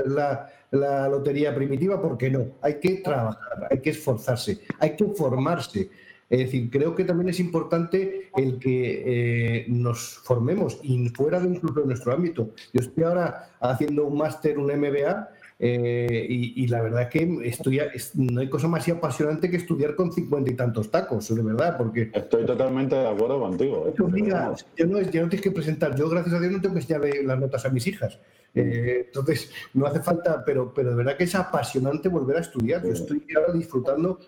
la, 0.73 1.09
lotería 1.09 1.55
primitiva, 1.55 2.03
porque 2.03 2.29
no. 2.29 2.57
Hay 2.61 2.81
que 2.81 2.97
trabajar, 2.97 3.69
hay 3.71 3.79
que 3.79 3.91
esforzarse, 3.91 4.63
hay 4.81 4.97
que 4.97 5.05
formarse. 5.05 5.91
Es 6.29 6.39
decir, 6.41 6.69
creo 6.69 6.97
que 6.97 7.05
también 7.05 7.29
es 7.29 7.39
importante 7.39 8.31
el 8.37 8.59
que 8.59 9.61
eh, 9.61 9.67
nos 9.69 10.19
formemos 10.25 10.81
y 10.83 11.09
fuera 11.11 11.39
de 11.39 11.47
incluso 11.47 11.83
de 11.83 11.87
nuestro 11.87 12.13
ámbito. 12.13 12.51
Yo 12.73 12.81
estoy 12.81 13.05
ahora 13.05 13.53
haciendo 13.61 14.07
un 14.07 14.19
máster, 14.19 14.59
un 14.59 14.67
MBA, 14.67 15.29
eh, 15.61 16.27
y, 16.29 16.69
la 16.69 16.83
verdad 16.83 17.09
que 17.09 17.41
estudiar, 17.43 17.91
no 18.15 18.41
hay 18.41 18.49
cosa 18.49 18.69
más 18.69 18.89
apasionante 18.89 19.51
que 19.51 19.57
estudiar 19.57 19.97
con 19.97 20.13
cincuenta 20.13 20.53
y 20.53 20.55
tantos 20.55 20.89
tacos, 20.89 21.35
de 21.35 21.43
verdad, 21.43 21.77
porque... 21.77 22.13
Estoy 22.15 22.47
totalmente 22.47 22.95
de 22.95 23.09
acuerdo 23.09 23.41
contigo. 23.41 23.89
¿eh? 23.89 24.01
Obliga, 24.01 24.55
ya, 24.77 24.87
no, 24.87 25.01
ya 25.01 25.23
no 25.23 25.29
tienes 25.29 25.41
que 25.41 25.51
presentar, 25.51 25.97
yo 25.97 26.09
gracias 26.09 26.37
a 26.37 26.39
Dios 26.39 26.53
no 26.53 26.61
tengo 26.61 26.75
que 26.75 26.81
enseñar 26.81 27.03
las 27.25 27.41
notas 27.41 27.67
a 27.67 27.71
mis 27.71 27.89
hijas, 27.89 28.21
eh, 28.55 29.07
entonces 29.07 29.51
no 29.75 29.87
hace 29.87 30.01
falta, 30.01 30.45
pero, 30.45 30.73
pero 30.73 30.91
de 30.91 30.97
verdad 30.97 31.17
que 31.17 31.25
es 31.25 31.35
apasionante 31.35 32.09
volver 32.09 32.37
a 32.37 32.41
estudiar, 32.41 32.85
yo 32.85 32.93
estoy 32.93 33.25
ahora 33.37 33.53
disfrutando 33.53 34.21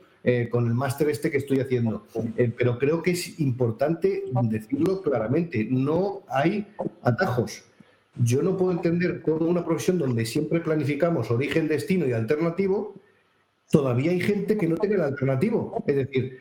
con 0.51 0.67
el 0.67 0.75
máster 0.75 1.09
este 1.09 1.31
que 1.31 1.39
estoy 1.39 1.61
haciendo. 1.61 2.07
pero 2.59 2.77
creo 2.77 3.03
que 3.03 3.13
es 3.13 3.39
importante 3.41 4.25
decirlo 4.43 5.01
claramente, 5.01 5.67
no 5.71 6.25
hay 6.29 6.67
atajos. 7.03 7.70
Yo 8.23 8.43
no 8.43 8.57
puedo 8.57 8.73
entender 8.73 9.23
cómo 9.23 9.47
una 9.47 9.65
profesión 9.65 9.99
donde 9.99 10.27
siempre 10.27 10.61
planificamos 10.61 11.31
origen, 11.31 11.69
destino 11.69 12.07
y 12.07 12.13
alternativo, 12.13 12.95
todavía 13.71 14.11
hay 14.11 14.21
gente 14.21 14.59
que 14.59 14.69
no 14.69 14.77
tiene 14.77 14.97
el 14.97 15.03
alternativo. 15.03 15.83
Es 15.87 15.97
decir, 15.97 16.41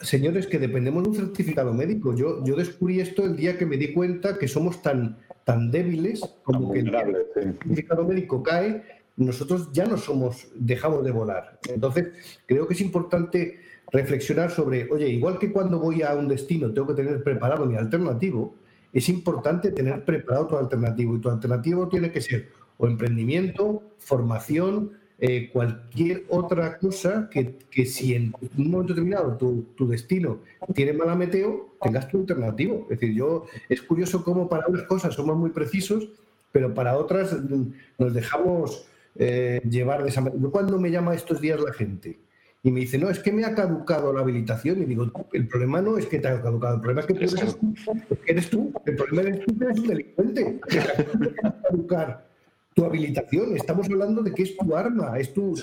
señores, 0.00 0.46
que 0.46 0.58
dependemos 0.58 1.02
de 1.02 1.08
un 1.10 1.16
certificado 1.16 1.74
médico. 1.74 2.14
Yo, 2.14 2.44
yo 2.44 2.54
descubrí 2.54 3.00
esto 3.00 3.24
el 3.24 3.36
día 3.36 3.58
que 3.58 3.66
me 3.66 3.76
di 3.76 3.92
cuenta 3.92 4.38
que 4.38 4.46
somos 4.46 4.80
tan, 4.80 5.18
tan 5.44 5.70
débiles 5.72 6.20
como 6.44 6.72
que 6.72 6.80
el 6.80 6.92
certificado 7.34 8.04
médico 8.04 8.42
cae, 8.42 8.84
nosotros 9.16 9.70
ya 9.72 9.86
no 9.86 9.96
somos, 9.96 10.46
dejamos 10.54 11.04
de 11.04 11.10
volar. 11.10 11.58
Entonces, 11.68 12.10
creo 12.46 12.68
que 12.68 12.74
es 12.74 12.80
importante 12.80 13.58
reflexionar 13.90 14.50
sobre, 14.52 14.88
oye, 14.90 15.08
igual 15.08 15.38
que 15.38 15.50
cuando 15.50 15.80
voy 15.80 16.02
a 16.02 16.14
un 16.14 16.28
destino 16.28 16.72
tengo 16.72 16.88
que 16.88 17.02
tener 17.02 17.24
preparado 17.24 17.66
mi 17.66 17.74
alternativo, 17.74 18.54
es 18.92 19.08
importante 19.08 19.70
tener 19.70 20.04
preparado 20.04 20.46
tu 20.46 20.56
alternativo 20.56 21.16
y 21.16 21.20
tu 21.20 21.28
alternativo 21.28 21.88
tiene 21.88 22.10
que 22.10 22.20
ser 22.20 22.48
o 22.78 22.86
emprendimiento, 22.86 23.82
formación, 23.98 24.92
eh, 25.20 25.50
cualquier 25.52 26.24
otra 26.28 26.78
cosa 26.78 27.28
que, 27.28 27.56
que, 27.70 27.86
si 27.86 28.14
en 28.14 28.32
un 28.56 28.70
momento 28.70 28.94
determinado 28.94 29.36
tu, 29.36 29.66
tu, 29.76 29.88
destino 29.88 30.38
tiene 30.74 30.92
mala 30.92 31.16
meteo, 31.16 31.74
tengas 31.82 32.08
tu 32.08 32.18
alternativo. 32.20 32.86
Es 32.88 33.00
decir, 33.00 33.16
yo 33.16 33.46
es 33.68 33.82
curioso 33.82 34.22
cómo 34.22 34.48
para 34.48 34.68
unas 34.68 34.84
cosas 34.84 35.14
somos 35.14 35.36
muy 35.36 35.50
precisos, 35.50 36.08
pero 36.52 36.72
para 36.72 36.96
otras 36.96 37.36
nos 37.98 38.14
dejamos 38.14 38.86
eh, 39.16 39.60
llevar 39.68 40.04
de 40.04 40.10
esa 40.10 40.20
manera. 40.20 40.40
Yo 40.40 40.52
cuando 40.52 40.78
me 40.78 40.92
llama 40.92 41.14
estos 41.14 41.40
días 41.40 41.60
la 41.60 41.72
gente 41.72 42.16
y 42.62 42.72
me 42.72 42.80
dice, 42.80 42.98
no, 42.98 43.08
es 43.08 43.20
que 43.20 43.32
me 43.32 43.44
ha 43.44 43.54
caducado 43.54 44.12
la 44.12 44.20
habilitación. 44.20 44.82
Y 44.82 44.86
digo, 44.86 45.10
el 45.32 45.46
problema 45.46 45.80
no 45.80 45.96
es 45.96 46.06
que 46.06 46.18
te 46.18 46.28
ha 46.28 46.42
caducado, 46.42 46.74
el 46.76 46.80
problema 46.80 47.00
es 47.02 47.06
que 47.06 47.14
tú 47.14 47.20
eres, 47.20 47.58
que 48.24 48.32
eres 48.32 48.50
tú. 48.50 48.72
El 48.84 48.96
problema 48.96 49.30
es 49.30 49.38
que 49.44 49.52
tú 49.52 49.64
eres 49.64 49.78
un 49.78 49.86
delincuente. 49.86 50.60
caducar 51.70 52.28
tu 52.74 52.84
habilitación. 52.84 53.56
Estamos 53.56 53.88
hablando 53.88 54.22
de 54.22 54.32
que 54.32 54.42
es 54.42 54.56
tu 54.56 54.76
arma, 54.76 55.18
es 55.18 55.32
tu... 55.32 55.54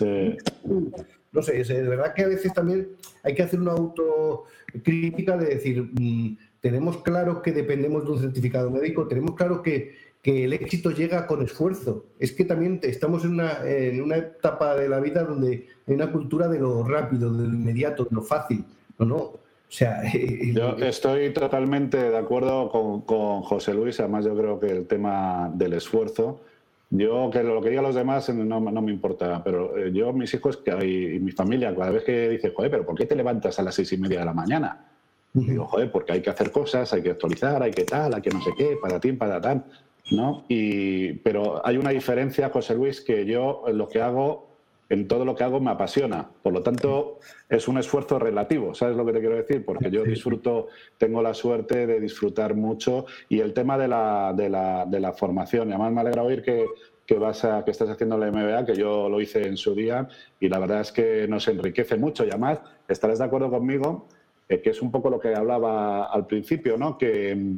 no 1.31 1.41
sé, 1.41 1.61
es, 1.61 1.67
de 1.67 1.83
verdad 1.83 2.13
que 2.13 2.23
a 2.23 2.27
veces 2.27 2.53
también 2.53 2.89
hay 3.23 3.35
que 3.35 3.43
hacer 3.43 3.59
una 3.59 3.73
autocrítica 3.73 5.37
de 5.37 5.45
decir, 5.45 5.89
mm, 5.93 6.37
tenemos 6.61 7.03
claro 7.03 7.41
que 7.41 7.51
dependemos 7.51 8.05
de 8.05 8.11
un 8.11 8.19
certificado 8.19 8.71
médico, 8.71 9.07
tenemos 9.07 9.35
claro 9.35 9.61
que 9.61 9.93
que 10.25 10.45
el 10.45 10.53
éxito 10.53 10.89
llega 10.89 11.27
con 11.27 11.43
esfuerzo. 11.43 12.07
Es 12.17 12.31
que 12.31 12.45
también 12.45 12.79
estamos 12.81 13.23
en 13.25 13.33
una, 13.33 13.63
en 13.63 14.01
una 14.01 14.17
etapa 14.17 14.75
de 14.75 14.89
la 14.89 14.99
vida 14.99 15.23
donde 15.23 15.67
hay 15.85 15.93
una 15.93 16.11
cultura 16.11 16.47
de 16.47 16.57
lo 16.57 16.83
rápido, 16.83 17.31
de 17.31 17.47
lo 17.47 17.53
inmediato, 17.53 18.05
de 18.05 18.15
lo 18.15 18.23
fácil. 18.23 18.65
No, 18.97 19.05
no. 19.05 19.17
O 19.17 19.39
sea, 19.69 20.01
yo 20.51 20.77
estoy 20.77 21.31
totalmente 21.31 22.09
de 22.09 22.17
acuerdo 22.17 22.69
con, 22.69 23.01
con, 23.01 23.43
José 23.43 23.75
Luis. 23.75 23.99
Además, 23.99 24.25
yo 24.25 24.35
creo 24.35 24.59
que 24.59 24.65
el 24.65 24.87
tema 24.87 25.51
del 25.53 25.73
esfuerzo, 25.73 26.41
yo 26.89 27.29
que 27.31 27.43
lo 27.43 27.61
que 27.61 27.69
digan 27.69 27.83
los 27.83 27.93
demás 27.93 28.27
no, 28.29 28.59
no 28.59 28.81
me 28.81 28.91
importa, 28.91 29.43
pero 29.43 29.77
eh, 29.77 29.91
yo, 29.93 30.11
mis 30.11 30.33
hijos 30.33 30.59
y 30.81 31.19
mi 31.19 31.33
familia, 31.33 31.75
cada 31.75 31.91
vez 31.91 32.03
que 32.03 32.29
dice, 32.29 32.51
joder, 32.51 32.71
pero 32.71 32.83
¿por 32.83 32.95
qué 32.95 33.05
te 33.05 33.15
levantas 33.15 33.59
a 33.59 33.61
las 33.61 33.75
seis 33.75 33.93
y 33.93 33.97
media 33.97 34.21
de 34.21 34.25
la 34.25 34.33
mañana? 34.33 34.87
Digo, 35.33 35.67
joder, 35.67 35.91
porque 35.91 36.13
hay 36.13 36.21
que 36.23 36.31
hacer 36.31 36.49
cosas, 36.49 36.91
hay 36.93 37.03
que 37.03 37.11
actualizar, 37.11 37.61
hay 37.61 37.71
que 37.71 37.83
tal, 37.83 38.15
hay 38.15 38.21
que 38.23 38.31
no 38.31 38.41
sé 38.41 38.49
qué, 38.57 38.75
para 38.81 38.99
ti, 38.99 39.11
para 39.11 39.39
tal. 39.39 39.65
¿No? 40.11 40.45
Y, 40.47 41.13
pero 41.13 41.65
hay 41.65 41.77
una 41.77 41.89
diferencia, 41.89 42.49
José 42.49 42.75
Luis, 42.75 43.01
que 43.01 43.25
yo 43.25 43.63
lo 43.71 43.87
que 43.87 44.01
hago, 44.01 44.47
en 44.89 45.07
todo 45.07 45.25
lo 45.25 45.35
que 45.35 45.43
hago 45.43 45.59
me 45.59 45.71
apasiona. 45.71 46.29
Por 46.43 46.53
lo 46.53 46.61
tanto, 46.61 47.19
es 47.49 47.67
un 47.67 47.77
esfuerzo 47.77 48.19
relativo, 48.19 48.75
¿sabes 48.75 48.95
lo 48.95 49.05
que 49.05 49.13
te 49.13 49.19
quiero 49.19 49.35
decir? 49.35 49.65
Porque 49.65 49.89
yo 49.89 50.03
disfruto, 50.03 50.67
tengo 50.97 51.21
la 51.21 51.33
suerte 51.33 51.87
de 51.87 51.99
disfrutar 51.99 52.55
mucho 52.55 53.05
y 53.29 53.39
el 53.39 53.53
tema 53.53 53.77
de 53.77 53.87
la, 53.87 54.33
de 54.35 54.49
la, 54.49 54.85
de 54.85 54.99
la 54.99 55.13
formación, 55.13 55.69
y 55.69 55.71
además 55.71 55.91
me 55.91 56.01
alegra 56.01 56.23
oír 56.23 56.43
que, 56.43 56.65
que, 57.05 57.15
vas 57.15 57.43
a, 57.43 57.65
que 57.65 57.71
estás 57.71 57.89
haciendo 57.89 58.17
la 58.17 58.31
MBA, 58.31 58.65
que 58.65 58.75
yo 58.75 59.09
lo 59.09 59.19
hice 59.19 59.47
en 59.47 59.57
su 59.57 59.73
día, 59.73 60.07
y 60.39 60.49
la 60.49 60.59
verdad 60.59 60.81
es 60.81 60.91
que 60.91 61.27
nos 61.27 61.47
enriquece 61.47 61.97
mucho. 61.97 62.23
Y 62.23 62.29
además, 62.29 62.59
estarás 62.87 63.19
de 63.19 63.25
acuerdo 63.25 63.49
conmigo, 63.49 64.07
eh, 64.47 64.61
que 64.61 64.69
es 64.69 64.81
un 64.81 64.91
poco 64.91 65.09
lo 65.09 65.19
que 65.19 65.33
hablaba 65.33 66.05
al 66.05 66.27
principio, 66.27 66.77
¿no? 66.77 66.97
Que 66.97 67.57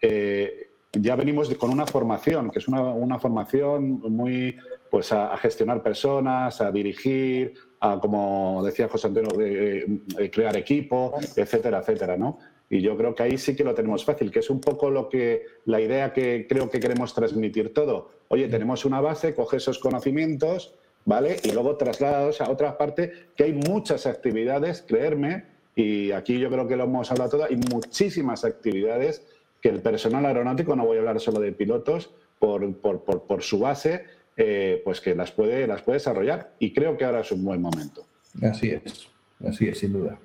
eh, 0.00 0.69
ya 0.92 1.14
venimos 1.14 1.52
con 1.54 1.70
una 1.70 1.86
formación, 1.86 2.50
que 2.50 2.58
es 2.58 2.68
una, 2.68 3.18
formación 3.18 4.00
muy 4.00 4.56
pues 4.90 5.12
a, 5.12 5.36
gestionar 5.36 5.82
personas, 5.82 6.60
a 6.60 6.72
dirigir, 6.72 7.54
a, 7.80 8.00
como 8.00 8.62
decía 8.64 8.88
José 8.88 9.06
Antonio, 9.06 9.30
de, 9.36 10.30
crear 10.32 10.56
equipo, 10.56 11.14
etcétera, 11.36 11.78
etcétera, 11.80 12.16
¿no? 12.16 12.38
Y 12.68 12.80
yo 12.80 12.96
creo 12.96 13.14
que 13.14 13.24
ahí 13.24 13.38
sí 13.38 13.56
que 13.56 13.64
lo 13.64 13.74
tenemos 13.74 14.04
fácil, 14.04 14.30
que 14.30 14.40
es 14.40 14.50
un 14.50 14.60
poco 14.60 14.90
lo 14.90 15.08
que 15.08 15.44
la 15.64 15.80
idea 15.80 16.12
que 16.12 16.46
creo 16.48 16.70
que 16.70 16.78
queremos 16.78 17.14
transmitir 17.14 17.74
todo. 17.74 18.10
Oye, 18.28 18.48
tenemos 18.48 18.84
una 18.84 19.00
base, 19.00 19.34
coge 19.34 19.56
esos 19.56 19.80
conocimientos, 19.80 20.74
¿vale? 21.04 21.36
Y 21.42 21.52
luego 21.52 21.76
trasladados 21.76 22.40
a 22.40 22.50
otra 22.50 22.78
parte, 22.78 23.12
que 23.36 23.44
hay 23.44 23.52
muchas 23.52 24.06
actividades, 24.06 24.84
creerme, 24.86 25.46
y 25.74 26.12
aquí 26.12 26.38
yo 26.38 26.50
creo 26.50 26.66
que 26.68 26.76
lo 26.76 26.84
hemos 26.84 27.10
hablado 27.10 27.30
todo, 27.30 27.44
hay 27.44 27.56
muchísimas 27.56 28.44
actividades 28.44 29.26
que 29.60 29.68
el 29.68 29.80
personal 29.80 30.24
aeronáutico, 30.26 30.74
no 30.76 30.86
voy 30.86 30.96
a 30.96 31.00
hablar 31.00 31.20
solo 31.20 31.40
de 31.40 31.52
pilotos, 31.52 32.10
por, 32.38 32.74
por, 32.76 33.02
por, 33.02 33.42
su 33.42 33.58
base, 33.58 34.04
eh, 34.36 34.80
pues 34.84 35.00
que 35.00 35.14
las 35.14 35.30
puede, 35.30 35.66
las 35.66 35.82
puede 35.82 35.98
desarrollar. 35.98 36.54
Y 36.58 36.72
creo 36.72 36.96
que 36.96 37.04
ahora 37.04 37.20
es 37.20 37.30
un 37.32 37.44
buen 37.44 37.60
momento. 37.60 38.06
Así 38.42 38.70
es, 38.70 39.08
así 39.46 39.68
es, 39.68 39.78
sin 39.78 39.92
duda. 39.92 40.18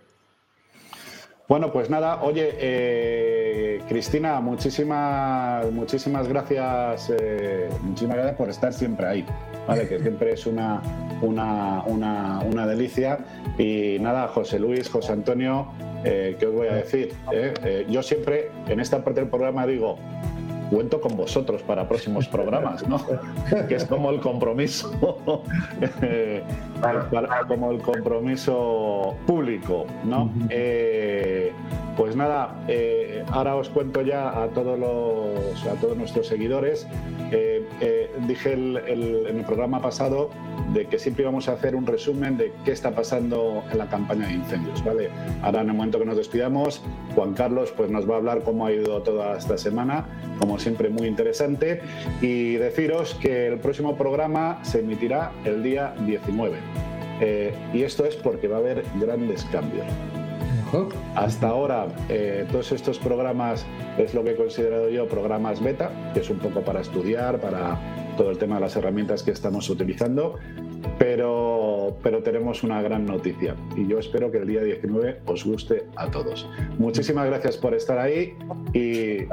Bueno, 1.48 1.72
pues 1.72 1.92
nada, 1.92 2.24
oye, 2.24 2.56
eh, 2.58 3.80
Cristina, 3.88 4.42
muchísimas, 4.42 5.72
muchísimas 5.72 6.28
gracias, 6.28 7.14
eh, 7.16 7.70
muchísimas 7.84 8.18
gracias 8.18 8.36
por 8.36 8.50
estar 8.50 8.74
siempre 8.74 9.06
ahí, 9.06 9.26
¿vale? 9.68 9.88
Que 9.88 10.00
siempre 10.00 10.34
es 10.34 10.48
una, 10.48 10.82
una, 11.22 11.84
una, 11.86 12.40
una 12.40 12.66
delicia. 12.66 13.20
Y 13.60 13.98
nada, 14.00 14.28
José 14.30 14.58
Luis, 14.58 14.90
José 14.90 15.14
Antonio, 15.14 15.68
eh, 16.04 16.36
¿qué 16.40 16.48
os 16.48 16.54
voy 16.56 16.68
a 16.68 16.76
decir? 16.76 17.14
yo 17.90 18.02
siempre 18.02 18.50
en 18.68 18.80
esta 18.80 19.04
parte 19.04 19.20
del 19.20 19.30
programa 19.30 19.68
digo, 19.68 20.00
cuento 20.70 21.00
con 21.02 21.16
vosotros 21.16 21.62
para 21.64 21.88
próximos 21.88 22.28
programas, 22.28 22.88
¿no? 22.88 23.02
que 23.68 23.76
es 23.76 23.86
como 23.86 24.10
el 24.12 24.20
compromiso, 24.20 24.92
como 27.48 27.72
el 27.72 27.82
compromiso 27.82 29.16
público, 29.26 29.86
¿no? 30.04 30.32
Eh, 30.50 31.52
pues 31.96 32.16
nada, 32.16 32.56
eh, 32.68 33.24
ahora 33.32 33.56
os 33.56 33.70
cuento 33.70 34.02
ya 34.02 34.44
a 34.44 34.48
todos 34.50 34.78
los, 34.78 35.66
a 35.66 35.76
todos 35.76 35.98
nuestros 35.98 36.28
seguidores. 36.28 36.88
Eh, 37.32 38.12
dije 38.28 38.54
en 38.54 38.78
el 38.78 39.44
programa 39.46 39.82
pasado 39.82 40.30
de 40.74 40.86
que 40.88 41.00
siempre 41.00 41.24
íbamos 41.24 41.48
a 41.48 41.54
hacer 41.54 41.76
un 41.76 41.86
resumen 41.86 42.38
de 42.38 42.52
qué 42.64 42.72
está 42.72 42.92
pasando 42.92 43.64
en 43.72 43.78
la 43.78 43.88
campaña 43.88 44.28
de 44.28 44.34
incendios, 44.34 44.84
¿vale? 44.84 45.10
Ahora 45.42 45.62
en 45.62 45.70
el 45.70 45.76
momento 45.76 46.00
que 46.00 46.06
nos 46.06 46.18
despidamos, 46.18 46.82
Juan 47.16 47.34
Carlos 47.34 47.74
pues 47.76 47.90
nos 47.90 48.10
va 48.10 48.16
a 48.16 48.18
hablar 48.18 48.42
cómo 48.44 48.66
ha 48.66 48.72
ido 48.72 49.02
toda 49.02 49.38
esta 49.38 49.58
semana, 49.58 50.06
como 50.40 50.60
siempre 50.60 50.90
muy 50.90 51.08
interesante, 51.08 51.82
y 52.22 52.56
deciros 52.56 53.16
que 53.16 53.48
el 53.48 53.60
próximo 53.60 53.96
programa 53.96 54.60
se 54.64 54.80
emitirá 54.80 55.32
el 55.46 55.64
día 55.64 55.94
19. 56.06 56.58
Eh, 57.22 57.54
y 57.74 57.84
esto 57.84 58.06
es 58.06 58.16
porque 58.16 58.48
va 58.48 58.58
a 58.58 58.60
haber 58.60 58.84
grandes 59.00 59.46
cambios. 59.46 59.86
Hasta 61.16 61.48
ahora, 61.48 61.88
eh, 62.10 62.46
todos 62.52 62.72
estos 62.72 63.00
programas 63.00 63.66
es 63.98 64.14
lo 64.14 64.24
que 64.24 64.32
he 64.32 64.36
considerado 64.36 64.90
yo 64.90 65.08
programas 65.08 65.64
beta, 65.64 65.90
que 66.14 66.20
es 66.20 66.30
un 66.30 66.40
poco 66.40 66.62
para 66.62 66.82
estudiar, 66.82 67.40
para 67.40 67.80
todo 68.18 68.32
el 68.32 68.38
tema 68.38 68.56
de 68.56 68.62
las 68.62 68.76
herramientas 68.76 69.24
que 69.24 69.32
estamos 69.32 69.70
utilizando, 69.70 70.38
pero, 70.98 71.98
pero, 72.04 72.24
tenemos 72.24 72.64
una 72.64 72.82
gran 72.82 73.06
noticia 73.06 73.56
y 73.76 73.88
yo 73.88 74.00
espero 74.00 74.32
que 74.32 74.38
el 74.38 74.48
día 74.48 74.62
19 74.64 75.22
os 75.26 75.46
guste 75.46 75.86
a 75.96 76.10
todos. 76.10 76.48
Muchísimas 76.78 77.28
gracias 77.28 77.58
por 77.58 77.74
estar 77.74 77.98
ahí 77.98 78.34
y 78.74 79.26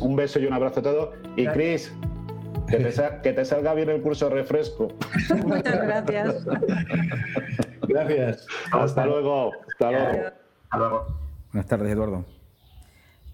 un 0.00 0.16
beso 0.16 0.38
y 0.38 0.46
un 0.46 0.52
abrazo 0.52 0.80
a 0.80 0.82
todos. 0.82 1.14
Y 1.36 1.46
Cris, 1.46 1.92
que 2.68 2.76
te, 2.76 2.92
que 3.22 3.32
te 3.32 3.44
salga 3.44 3.74
bien 3.74 3.90
el 3.90 4.00
curso 4.00 4.28
refresco. 4.28 4.88
Muchas 5.46 5.82
gracias. 5.82 6.46
Gracias. 7.88 8.46
Hasta 8.70 9.06
luego. 9.06 9.52
Hasta 9.66 9.90
luego. 9.90 10.47
Buenas 11.52 11.66
tardes, 11.66 11.92
Eduardo. 11.92 12.24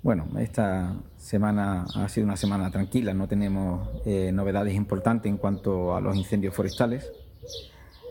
Bueno, 0.03 0.27
esta 0.39 0.95
semana 1.17 1.87
ha 1.95 2.09
sido 2.09 2.27
una 2.27 2.37
semana 2.37 2.71
tranquila, 2.71 3.15
no 3.15 3.27
tenemos 3.27 3.89
eh, 4.05 4.31
novedades 4.33 4.75
importantes 4.75 5.31
en 5.31 5.39
cuanto 5.39 5.97
a 5.97 6.01
los 6.01 6.15
incendios 6.17 6.55
forestales. 6.55 7.11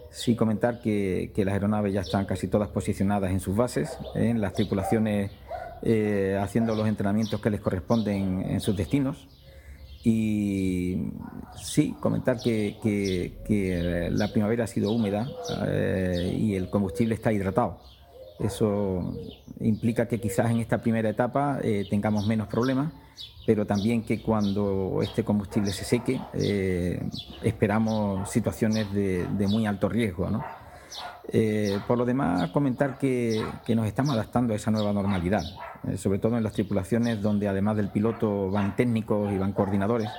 Sí 0.09 0.35
comentar 0.35 0.81
que, 0.81 1.31
las 1.37 1.53
aeronaves 1.53 1.93
ya 1.93 2.01
están 2.01 2.25
casi 2.25 2.47
todas 2.47 2.69
posicionadas 2.69 3.31
en 3.31 3.39
sus 3.39 3.55
bases, 3.55 3.97
en 4.15 4.41
las 4.41 4.53
tripulaciones 4.53 5.31
eh, 5.83 6.37
haciendo 6.41 6.75
los 6.75 6.87
entrenamientos 6.87 7.39
que 7.39 7.49
les 7.49 7.61
corresponden 7.61 8.41
en 8.41 8.59
sus 8.59 8.75
destinos. 8.75 9.27
Y 10.03 11.11
sí, 11.55 11.95
comentar 11.99 12.39
que, 12.39 14.09
la 14.11 14.31
primavera 14.31 14.65
ha 14.65 14.67
sido 14.67 14.91
húmeda 14.91 15.27
eh, 15.67 16.35
y 16.37 16.55
el 16.55 16.69
combustible 16.69 17.15
está 17.15 17.31
hidratado. 17.31 17.92
Eso 18.39 19.13
implica 19.59 20.07
que 20.07 20.19
quizás 20.19 20.49
en 20.51 20.59
esta 20.59 20.79
primera 20.79 21.09
etapa 21.09 21.59
eh, 21.61 21.85
tengamos 21.89 22.25
menos 22.27 22.47
problemas, 22.47 22.91
pero 23.45 23.65
también 23.65 24.03
que 24.03 24.21
cuando 24.21 24.99
este 25.01 25.23
combustible 25.23 25.71
se 25.71 25.83
seque 25.83 26.19
eh, 26.33 27.01
esperamos 27.43 28.29
situaciones 28.29 28.91
de, 28.93 29.47
muy 29.47 29.65
alto 29.65 29.89
riesgo. 29.89 30.29
Eh, 31.31 31.79
por 31.87 31.97
lo 31.97 32.05
demás, 32.05 32.49
comentar 32.51 32.97
que, 32.97 33.43
nos 33.69 33.87
estamos 33.87 34.13
adaptando 34.13 34.53
a 34.53 34.55
esa 34.55 34.71
nueva 34.71 34.91
normalidad, 34.91 35.43
sobre 35.97 36.19
todo 36.19 36.37
en 36.37 36.43
las 36.43 36.53
tripulaciones 36.53 37.21
donde 37.21 37.47
además 37.47 37.77
del 37.77 37.89
piloto 37.89 38.49
van 38.49 38.75
técnicos 38.75 39.31
y 39.31 39.37
van 39.37 39.53
coordinadores. 39.53 40.09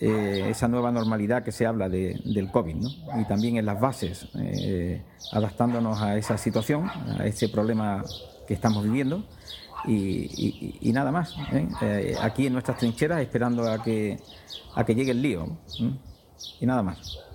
Eh, 0.00 0.46
esa 0.50 0.68
nueva 0.68 0.92
normalidad 0.92 1.42
que 1.42 1.50
se 1.50 1.66
habla 1.66 1.88
del 1.88 2.50
COVID, 2.52 2.76
y 3.20 3.24
también 3.24 3.56
en 3.56 3.66
las 3.66 3.80
bases, 3.80 4.28
eh, 4.38 5.02
adaptándonos 5.32 6.00
a 6.00 6.16
esa 6.16 6.38
situación, 6.38 6.88
a 7.18 7.26
ese 7.26 7.48
problema 7.48 8.04
que 8.46 8.54
estamos 8.54 8.84
viviendo. 8.84 9.24
Y, 9.86 10.90
nada 10.92 11.10
más, 11.10 11.34
¿eh? 11.52 12.14
aquí 12.20 12.46
en 12.46 12.52
nuestras 12.52 12.78
trincheras 12.78 13.20
esperando 13.20 13.68
a 13.70 13.82
que, 13.82 14.18
a 14.74 14.84
que 14.84 14.94
llegue 14.94 15.12
el 15.12 15.22
lío. 15.22 15.48
Y 16.60 16.66
nada 16.66 16.82
más. 16.82 17.27